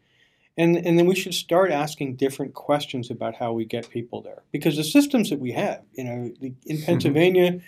[0.57, 4.43] And, and then we should start asking different questions about how we get people there.
[4.53, 6.85] Because the systems that we have, you know, the, in mm-hmm.
[6.85, 7.61] Pennsylvania,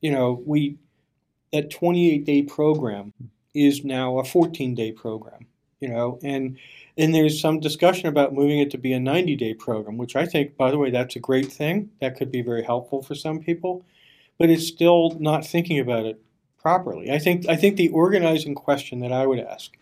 [0.00, 0.76] you know, we
[1.52, 3.12] that 28 day program
[3.54, 5.46] is now a 14 day program,
[5.80, 6.58] you know, and
[6.96, 10.26] and there's some discussion about moving it to be a 90 day program, which I
[10.26, 11.90] think, by the way, that's a great thing.
[12.00, 13.84] That could be very helpful for some people,
[14.38, 16.20] but it's still not thinking about it
[16.58, 17.10] properly.
[17.10, 19.72] I think I think the organizing question that I would ask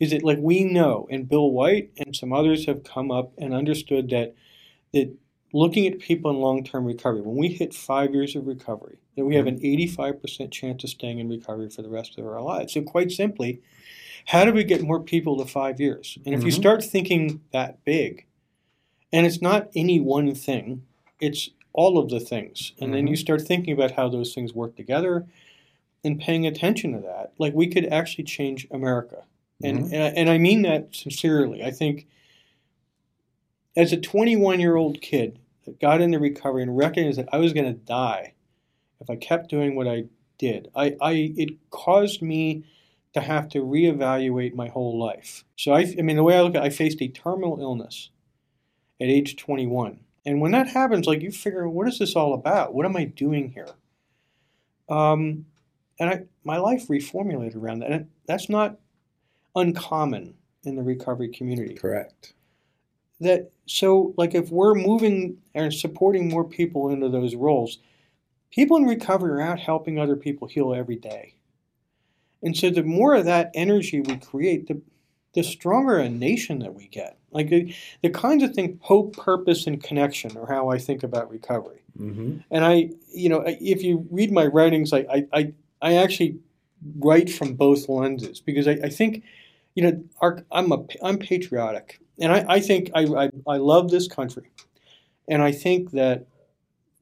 [0.00, 3.54] is that like we know, and Bill White and some others have come up and
[3.54, 4.34] understood that
[4.92, 5.14] that
[5.52, 9.34] looking at people in long-term recovery, when we hit five years of recovery, that we
[9.34, 12.72] have an 85% chance of staying in recovery for the rest of our lives.
[12.72, 13.60] So quite simply,
[14.26, 16.16] how do we get more people to five years?
[16.24, 16.46] And if mm-hmm.
[16.46, 18.26] you start thinking that big,
[19.12, 20.84] and it's not any one thing,
[21.20, 22.72] it's all of the things.
[22.78, 22.94] And mm-hmm.
[22.94, 25.26] then you start thinking about how those things work together
[26.04, 27.32] and paying attention to that.
[27.38, 29.24] Like we could actually change America.
[29.62, 29.94] And, mm-hmm.
[29.94, 31.62] and, I, and I mean that sincerely.
[31.62, 32.06] I think
[33.76, 37.52] as a 21 year old kid that got into recovery and recognized that I was
[37.52, 38.34] going to die
[39.00, 40.04] if I kept doing what I
[40.38, 42.64] did, I, I it caused me
[43.14, 45.44] to have to reevaluate my whole life.
[45.56, 48.10] So I, I mean, the way I look at, it, I faced a terminal illness
[49.00, 52.74] at age 21, and when that happens, like you figure, what is this all about?
[52.74, 53.68] What am I doing here?
[54.88, 55.46] Um,
[55.98, 57.90] and I, my life reformulated around that.
[57.90, 58.78] And that's not
[59.54, 60.34] uncommon
[60.64, 61.74] in the recovery community.
[61.74, 62.34] Correct.
[63.20, 67.78] That so like if we're moving and supporting more people into those roles,
[68.50, 71.34] people in recovery are out helping other people heal every day.
[72.42, 74.80] And so the more of that energy we create, the
[75.34, 77.16] the stronger a nation that we get.
[77.30, 81.30] Like the, the kinds of things, hope, purpose, and connection are how I think about
[81.30, 81.82] recovery.
[81.98, 82.38] Mm-hmm.
[82.50, 86.38] And I, you know, if you read my writings, I, I, I, I actually
[86.98, 89.24] write from both lenses because I, I think,
[89.74, 93.90] you know, our, I'm a, I'm patriotic, and I, I think I, I, I love
[93.90, 94.50] this country,
[95.28, 96.26] and I think that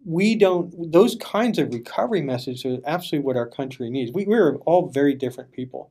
[0.04, 4.12] we don't those kinds of recovery messages are absolutely what our country needs.
[4.12, 5.90] We, we're all very different people,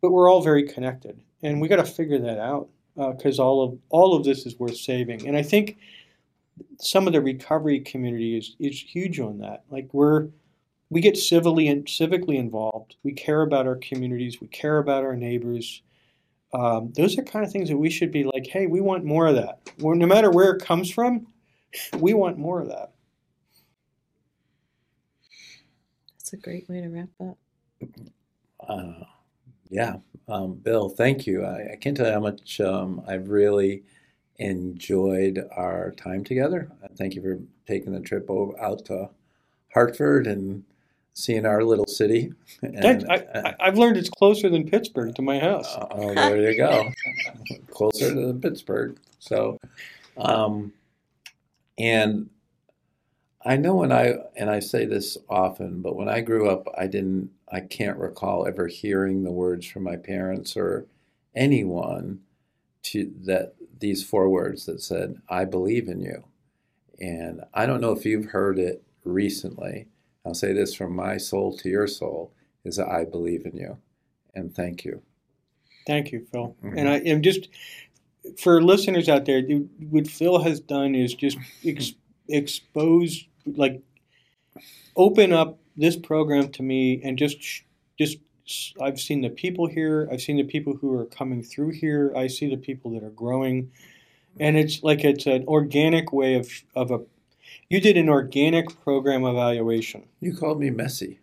[0.00, 3.62] but we're all very connected, and we got to figure that out because uh, all
[3.62, 5.26] of all of this is worth saving.
[5.26, 5.78] And I think
[6.80, 9.64] some of the recovery community is is huge on that.
[9.70, 10.28] Like we're
[10.90, 12.96] we get civilly and civically involved.
[13.02, 14.40] We care about our communities.
[14.40, 15.82] We care about our neighbors.
[16.52, 19.26] Um, those are kind of things that we should be like, hey, we want more
[19.26, 19.70] of that.
[19.78, 21.26] Well, no matter where it comes from,
[21.98, 22.92] we want more of that.
[26.18, 27.38] That's a great way to wrap up.
[28.68, 29.04] Uh,
[29.68, 29.96] yeah,
[30.28, 31.44] um, Bill, thank you.
[31.44, 33.84] I, I, can't tell you how much um, I've really
[34.38, 36.70] enjoyed our time together.
[36.96, 39.10] Thank you for taking the trip over, out to
[39.72, 40.64] Hartford and
[41.16, 42.30] seeing our little city.
[42.62, 45.74] And, I, have learned it's closer than Pittsburgh to my house.
[45.74, 46.92] Uh, oh, there you go.
[47.70, 48.98] closer to Pittsburgh.
[49.18, 49.58] So,
[50.18, 50.74] um,
[51.78, 52.28] and
[53.42, 56.86] I know when I and I say this often, but when I grew up, I
[56.86, 57.30] didn't.
[57.50, 60.86] I can't recall ever hearing the words from my parents or
[61.34, 62.20] anyone
[62.84, 66.24] to that these four words that said, "I believe in you."
[67.00, 69.86] And I don't know if you've heard it recently.
[70.26, 72.32] I'll say this from my soul to your soul:
[72.64, 73.78] is that I believe in you,
[74.34, 75.02] and thank you.
[75.86, 76.56] Thank you, Phil.
[76.64, 76.78] Mm-hmm.
[76.78, 77.48] And I am just
[78.38, 79.42] for listeners out there.
[79.88, 81.94] What Phil has done is just ex-
[82.28, 83.80] expose like
[84.96, 87.38] open up this program to me and just
[87.98, 88.18] just
[88.80, 90.08] I've seen the people here.
[90.10, 92.12] I've seen the people who are coming through here.
[92.16, 93.72] I see the people that are growing,
[94.38, 97.00] and it's like it's an organic way of of a.
[97.68, 100.04] You did an organic program evaluation.
[100.20, 101.18] You called me messy.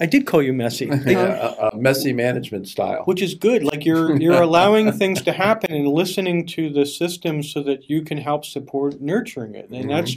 [0.00, 0.86] I did call you messy.
[1.06, 3.64] yeah, messy management style, which is good.
[3.64, 8.02] Like you're you're allowing things to happen and listening to the system so that you
[8.02, 9.90] can help support nurturing it, and mm-hmm.
[9.90, 10.16] that's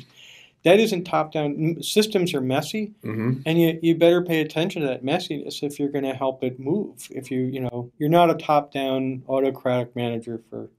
[0.64, 1.82] that isn't top down.
[1.82, 3.42] Systems are messy, mm-hmm.
[3.46, 6.60] and you, you better pay attention to that messiness if you're going to help it
[6.60, 7.08] move.
[7.10, 10.70] If you, you know, you're not a top down autocratic manager for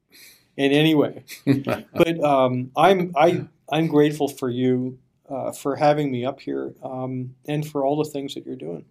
[0.56, 1.24] in any way.
[1.94, 4.98] but um, I'm, I, I'm grateful for you
[5.30, 8.84] uh, for having me up here um, and for all the things that you're doing.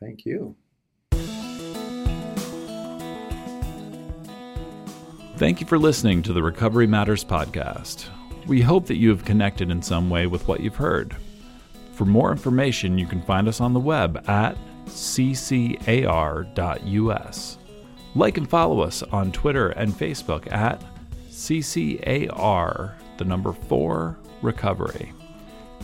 [0.00, 0.54] Thank you.
[5.36, 8.06] Thank you for listening to the Recovery Matters podcast.
[8.46, 11.16] We hope that you have connected in some way with what you've heard.
[11.94, 14.56] For more information, you can find us on the web at
[14.86, 15.18] ccar.us.
[18.14, 20.80] Like and follow us on Twitter and Facebook at
[21.28, 25.12] CCAR, the number 4 recovery,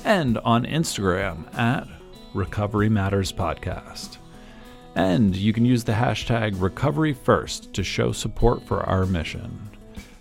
[0.05, 1.87] and on Instagram at
[2.35, 4.19] Recovery Matters Podcast.
[4.95, 9.71] And you can use the hashtag Recovery First to show support for our mission.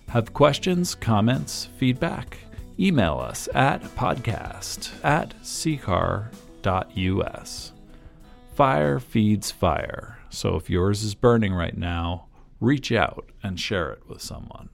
[0.08, 2.38] Have questions, comments, feedback?
[2.78, 6.32] Email us at podcast at ccar.us.
[8.54, 12.26] Fire feeds fire, so if yours is burning right now,
[12.60, 14.68] reach out and share it with someone.